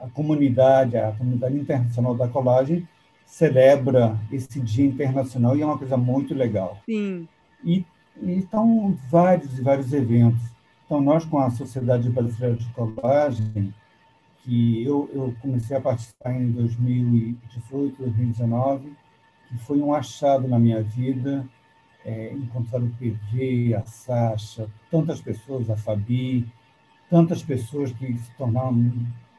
a 0.00 0.08
comunidade, 0.08 0.96
a 0.96 1.12
comunidade 1.12 1.56
internacional 1.56 2.14
da 2.14 2.26
colagem, 2.26 2.88
celebra 3.26 4.18
esse 4.32 4.60
Dia 4.60 4.86
Internacional 4.86 5.56
e 5.56 5.62
é 5.62 5.66
uma 5.66 5.78
coisa 5.78 5.96
muito 5.96 6.34
legal. 6.34 6.78
Sim. 6.86 7.28
E, 7.64 7.84
e 8.20 8.38
estão 8.38 8.96
vários 9.10 9.58
e 9.58 9.62
vários 9.62 9.92
eventos. 9.92 10.40
Então, 10.90 11.00
nós, 11.00 11.24
com 11.24 11.38
a 11.38 11.48
Sociedade 11.52 12.10
Brasileira 12.10 12.56
de 12.56 12.66
Colagem, 12.70 13.72
que 14.42 14.82
eu, 14.82 15.08
eu 15.14 15.32
comecei 15.40 15.76
a 15.76 15.80
participar 15.80 16.32
em 16.32 16.50
2018, 16.50 17.96
2019, 17.96 18.92
que 19.48 19.58
foi 19.58 19.80
um 19.80 19.94
achado 19.94 20.48
na 20.48 20.58
minha 20.58 20.82
vida, 20.82 21.46
é, 22.04 22.32
encontrar 22.32 22.82
o 22.82 22.90
PV, 22.98 23.72
a 23.76 23.84
Sasha, 23.84 24.66
tantas 24.90 25.20
pessoas, 25.20 25.70
a 25.70 25.76
Fabi, 25.76 26.44
tantas 27.08 27.40
pessoas 27.40 27.92
que 27.92 28.12
se 28.18 28.34
tornaram 28.36 28.92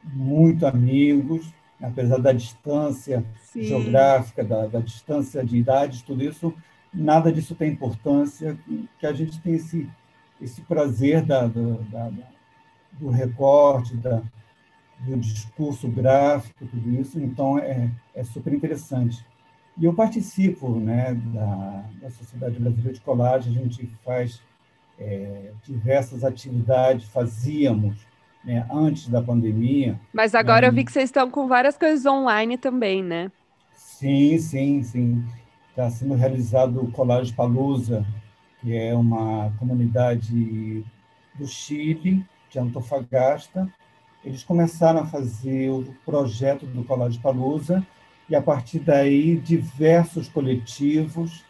muito 0.04 0.66
amigos, 0.66 1.52
apesar 1.82 2.16
da 2.16 2.32
distância 2.32 3.22
Sim. 3.42 3.64
geográfica, 3.64 4.42
da, 4.42 4.68
da, 4.68 4.80
distância 4.80 5.44
de 5.44 5.58
idades, 5.58 6.00
tudo 6.00 6.24
isso, 6.24 6.54
nada 6.94 7.30
disso 7.30 7.54
tem 7.54 7.72
importância, 7.72 8.56
que 8.98 9.06
a 9.06 9.12
gente 9.12 9.38
tem 9.38 9.52
esse, 9.56 9.86
esse 10.42 10.60
prazer 10.62 11.22
da, 11.22 11.46
da, 11.46 12.10
do 12.92 13.08
recorte, 13.10 13.96
da, 13.96 14.22
do 15.00 15.16
discurso 15.16 15.88
gráfico, 15.88 16.66
tudo 16.66 16.90
isso, 17.00 17.20
então 17.20 17.58
é, 17.58 17.90
é 18.14 18.24
super 18.24 18.52
interessante. 18.52 19.24
E 19.78 19.84
eu 19.84 19.94
participo 19.94 20.68
né, 20.76 21.14
da, 21.14 21.84
da 22.00 22.10
Sociedade 22.10 22.58
Brasileira 22.58 22.92
de 22.92 23.00
Colagem, 23.00 23.56
a 23.56 23.62
gente 23.62 23.86
faz 24.04 24.42
é, 24.98 25.52
diversas 25.64 26.24
atividades, 26.24 27.08
fazíamos 27.08 27.96
né, 28.44 28.66
antes 28.70 29.08
da 29.08 29.22
pandemia. 29.22 29.98
Mas 30.12 30.34
agora 30.34 30.66
eu 30.66 30.72
vi 30.72 30.84
que 30.84 30.92
vocês 30.92 31.06
estão 31.06 31.30
com 31.30 31.46
várias 31.46 31.76
coisas 31.76 32.04
online 32.04 32.58
também, 32.58 33.02
né? 33.02 33.30
Sim, 33.74 34.38
sim, 34.38 34.82
sim. 34.82 35.24
Está 35.70 35.88
sendo 35.88 36.14
realizado 36.14 36.82
o 36.82 36.90
Colagem 36.90 37.34
Palusa, 37.34 38.04
que 38.62 38.76
é 38.76 38.94
uma 38.94 39.52
comunidade 39.58 40.84
do 41.34 41.46
Chile, 41.46 42.24
de 42.48 42.58
Antofagasta. 42.58 43.68
Eles 44.24 44.44
começaram 44.44 45.00
a 45.00 45.06
fazer 45.06 45.68
o 45.70 45.84
projeto 46.06 46.64
do 46.64 46.84
Colagem 46.84 47.20
Palusa 47.20 47.84
e, 48.30 48.36
a 48.36 48.40
partir 48.40 48.78
daí, 48.78 49.36
diversos 49.36 50.28
coletivos 50.28 51.44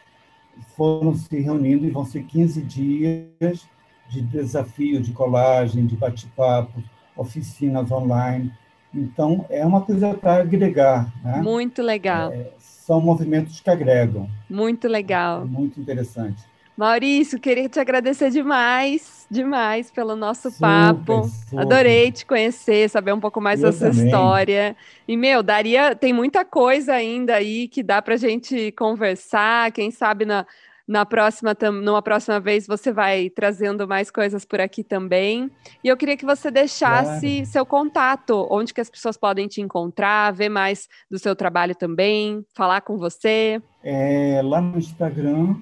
foram 0.75 1.15
se 1.15 1.39
reunindo 1.39 1.87
e 1.87 1.91
vão 1.91 2.05
ser 2.05 2.25
15 2.25 2.63
dias 2.63 3.69
de 4.09 4.23
desafio 4.23 5.01
de 5.01 5.13
colagem, 5.13 5.87
de 5.87 5.97
bate-papo, 5.97 6.83
oficinas 7.15 7.91
online. 7.91 8.53
Então, 8.95 9.45
é 9.51 9.65
uma 9.65 9.83
coisa 9.83 10.15
para 10.15 10.43
agregar. 10.43 11.13
Né? 11.23 11.43
Muito 11.43 11.83
legal. 11.83 12.33
É, 12.33 12.53
são 12.59 13.01
movimentos 13.01 13.61
que 13.61 13.71
agregam. 13.71 14.29
Muito 14.49 14.89
legal. 14.89 15.43
É 15.43 15.45
muito 15.45 15.81
interessante. 15.81 16.43
Maurício, 16.77 17.39
queria 17.39 17.69
te 17.69 17.79
agradecer 17.79 18.31
demais, 18.31 19.27
demais 19.31 19.91
pelo 19.91 20.17
nosso 20.17 20.51
super, 20.51 20.61
papo. 20.61 21.25
Super. 21.25 21.61
Adorei 21.61 22.11
te 22.11 22.25
conhecer, 22.25 22.89
saber 22.89 23.13
um 23.13 23.21
pouco 23.21 23.41
mais 23.41 23.61
Eu 23.61 23.67
da 23.67 23.73
sua 23.73 23.91
também. 23.91 24.07
história. 24.07 24.77
E, 25.07 25.17
meu, 25.17 25.43
daria, 25.43 25.95
tem 25.95 26.13
muita 26.13 26.45
coisa 26.45 26.95
ainda 26.95 27.35
aí 27.35 27.69
que 27.69 27.83
dá 27.83 28.01
para 28.01 28.15
a 28.15 28.19
gente 28.19 28.73
conversar, 28.73 29.71
quem 29.73 29.91
sabe 29.91 30.25
na, 30.25 30.47
na 30.87 31.07
próxima, 31.07 31.57
numa 31.83 32.03
próxima 32.03 32.41
vez 32.41 32.67
você 32.67 32.91
vai 32.91 33.31
trazendo 33.31 33.87
mais 33.87 34.11
coisas 34.11 34.45
por 34.45 34.61
aqui 34.61 34.83
também. 34.83 35.51
E 35.85 35.89
eu 35.89 35.97
queria 35.97 36.17
que 36.17 36.25
você 36.25 36.51
deixasse 36.51 37.37
claro. 37.37 37.47
seu 37.47 37.67
contato, 37.67 38.47
onde 38.51 38.75
que 38.75 38.81
as 38.81 38.91
pessoas 38.91 39.17
podem 39.17 39.47
te 39.47 39.61
encontrar, 39.61 40.33
ver 40.33 40.49
mais 40.49 40.89
do 41.11 41.19
seu 41.19 41.37
trabalho 41.37 41.75
também, 41.75 42.45
falar 42.55 42.81
com 42.81 42.97
você. 42.97 43.61
É, 43.85 44.41
lá 44.43 44.61
no 44.61 44.79
Instagram, 44.79 45.57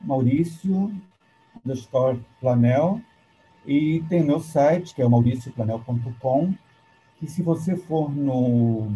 Maurício 0.00 0.92
underscore 1.64 2.20
Planel, 2.40 3.00
e 3.66 4.02
tem 4.08 4.22
meu 4.22 4.38
site, 4.38 4.94
que 4.94 5.02
é 5.02 5.06
o 5.06 5.10
mauricioplanel.com, 5.10 6.54
que 7.18 7.26
se 7.26 7.42
você 7.42 7.76
for 7.76 8.14
no 8.14 8.92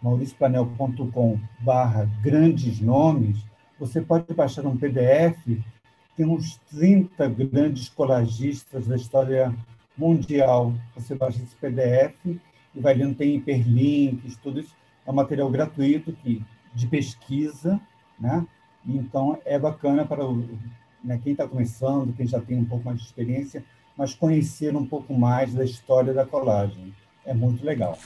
mauricioplanel.com 0.00 1.40
barra 1.60 2.04
grandes 2.22 2.80
nomes, 2.80 3.44
você 3.78 4.00
pode 4.00 4.32
baixar 4.32 4.64
um 4.64 4.76
PDF, 4.76 5.60
tem 6.16 6.26
uns 6.26 6.56
30 6.70 7.28
grandes 7.28 7.88
colagistas 7.88 8.86
da 8.86 8.96
história 8.96 9.54
mundial. 9.96 10.72
Você 10.94 11.14
baixa 11.14 11.42
esse 11.42 11.56
PDF 11.56 12.14
e 12.26 12.80
vai 12.80 12.94
lendo, 12.94 13.16
tem 13.16 13.36
hiperlinks, 13.36 14.36
tudo 14.36 14.60
isso. 14.60 14.74
É 15.06 15.10
um 15.10 15.14
material 15.14 15.50
gratuito 15.50 16.12
que, 16.12 16.44
de 16.74 16.86
pesquisa, 16.86 17.80
né? 18.18 18.46
Então, 18.86 19.38
é 19.44 19.58
bacana 19.58 20.04
para 20.04 20.24
né, 21.04 21.20
quem 21.22 21.32
está 21.32 21.46
começando, 21.46 22.14
quem 22.16 22.26
já 22.26 22.40
tem 22.40 22.58
um 22.58 22.64
pouco 22.64 22.84
mais 22.84 22.98
de 22.98 23.06
experiência, 23.06 23.64
mas 23.96 24.14
conhecer 24.14 24.74
um 24.76 24.86
pouco 24.86 25.12
mais 25.12 25.52
da 25.54 25.64
história 25.64 26.14
da 26.14 26.24
colagem. 26.24 26.94
É 27.26 27.34
muito 27.34 27.64
legal. 27.64 27.98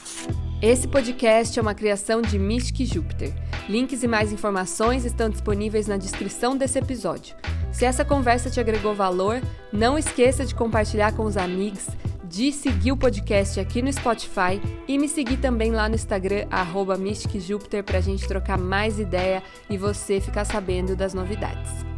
Esse 0.61 0.87
podcast 0.87 1.57
é 1.57 1.61
uma 1.61 1.73
criação 1.73 2.21
de 2.21 2.37
Mystic 2.37 2.85
Júpiter. 2.85 3.33
Links 3.69 4.03
e 4.03 4.07
mais 4.07 4.33
informações 4.33 5.05
estão 5.05 5.29
disponíveis 5.29 5.87
na 5.87 5.95
descrição 5.95 6.57
desse 6.57 6.79
episódio. 6.79 7.35
Se 7.71 7.85
essa 7.85 8.03
conversa 8.03 8.49
te 8.49 8.59
agregou 8.59 8.93
valor, 8.93 9.41
não 9.71 9.97
esqueça 9.97 10.45
de 10.45 10.53
compartilhar 10.53 11.15
com 11.15 11.23
os 11.23 11.37
amigos, 11.37 11.87
de 12.33 12.51
seguir 12.51 12.91
o 12.91 12.97
podcast 12.97 13.59
aqui 13.59 13.79
no 13.79 13.93
Spotify 13.93 14.59
e 14.87 14.97
me 14.97 15.07
seguir 15.07 15.37
também 15.37 15.69
lá 15.69 15.87
no 15.87 15.93
Instagram, 15.93 16.47
arroba 16.49 16.97
para 17.83 17.99
a 17.99 18.01
gente 18.01 18.27
trocar 18.27 18.57
mais 18.57 18.97
ideia 18.97 19.43
e 19.69 19.77
você 19.77 20.19
ficar 20.19 20.43
sabendo 20.43 20.95
das 20.95 21.13
novidades. 21.13 21.92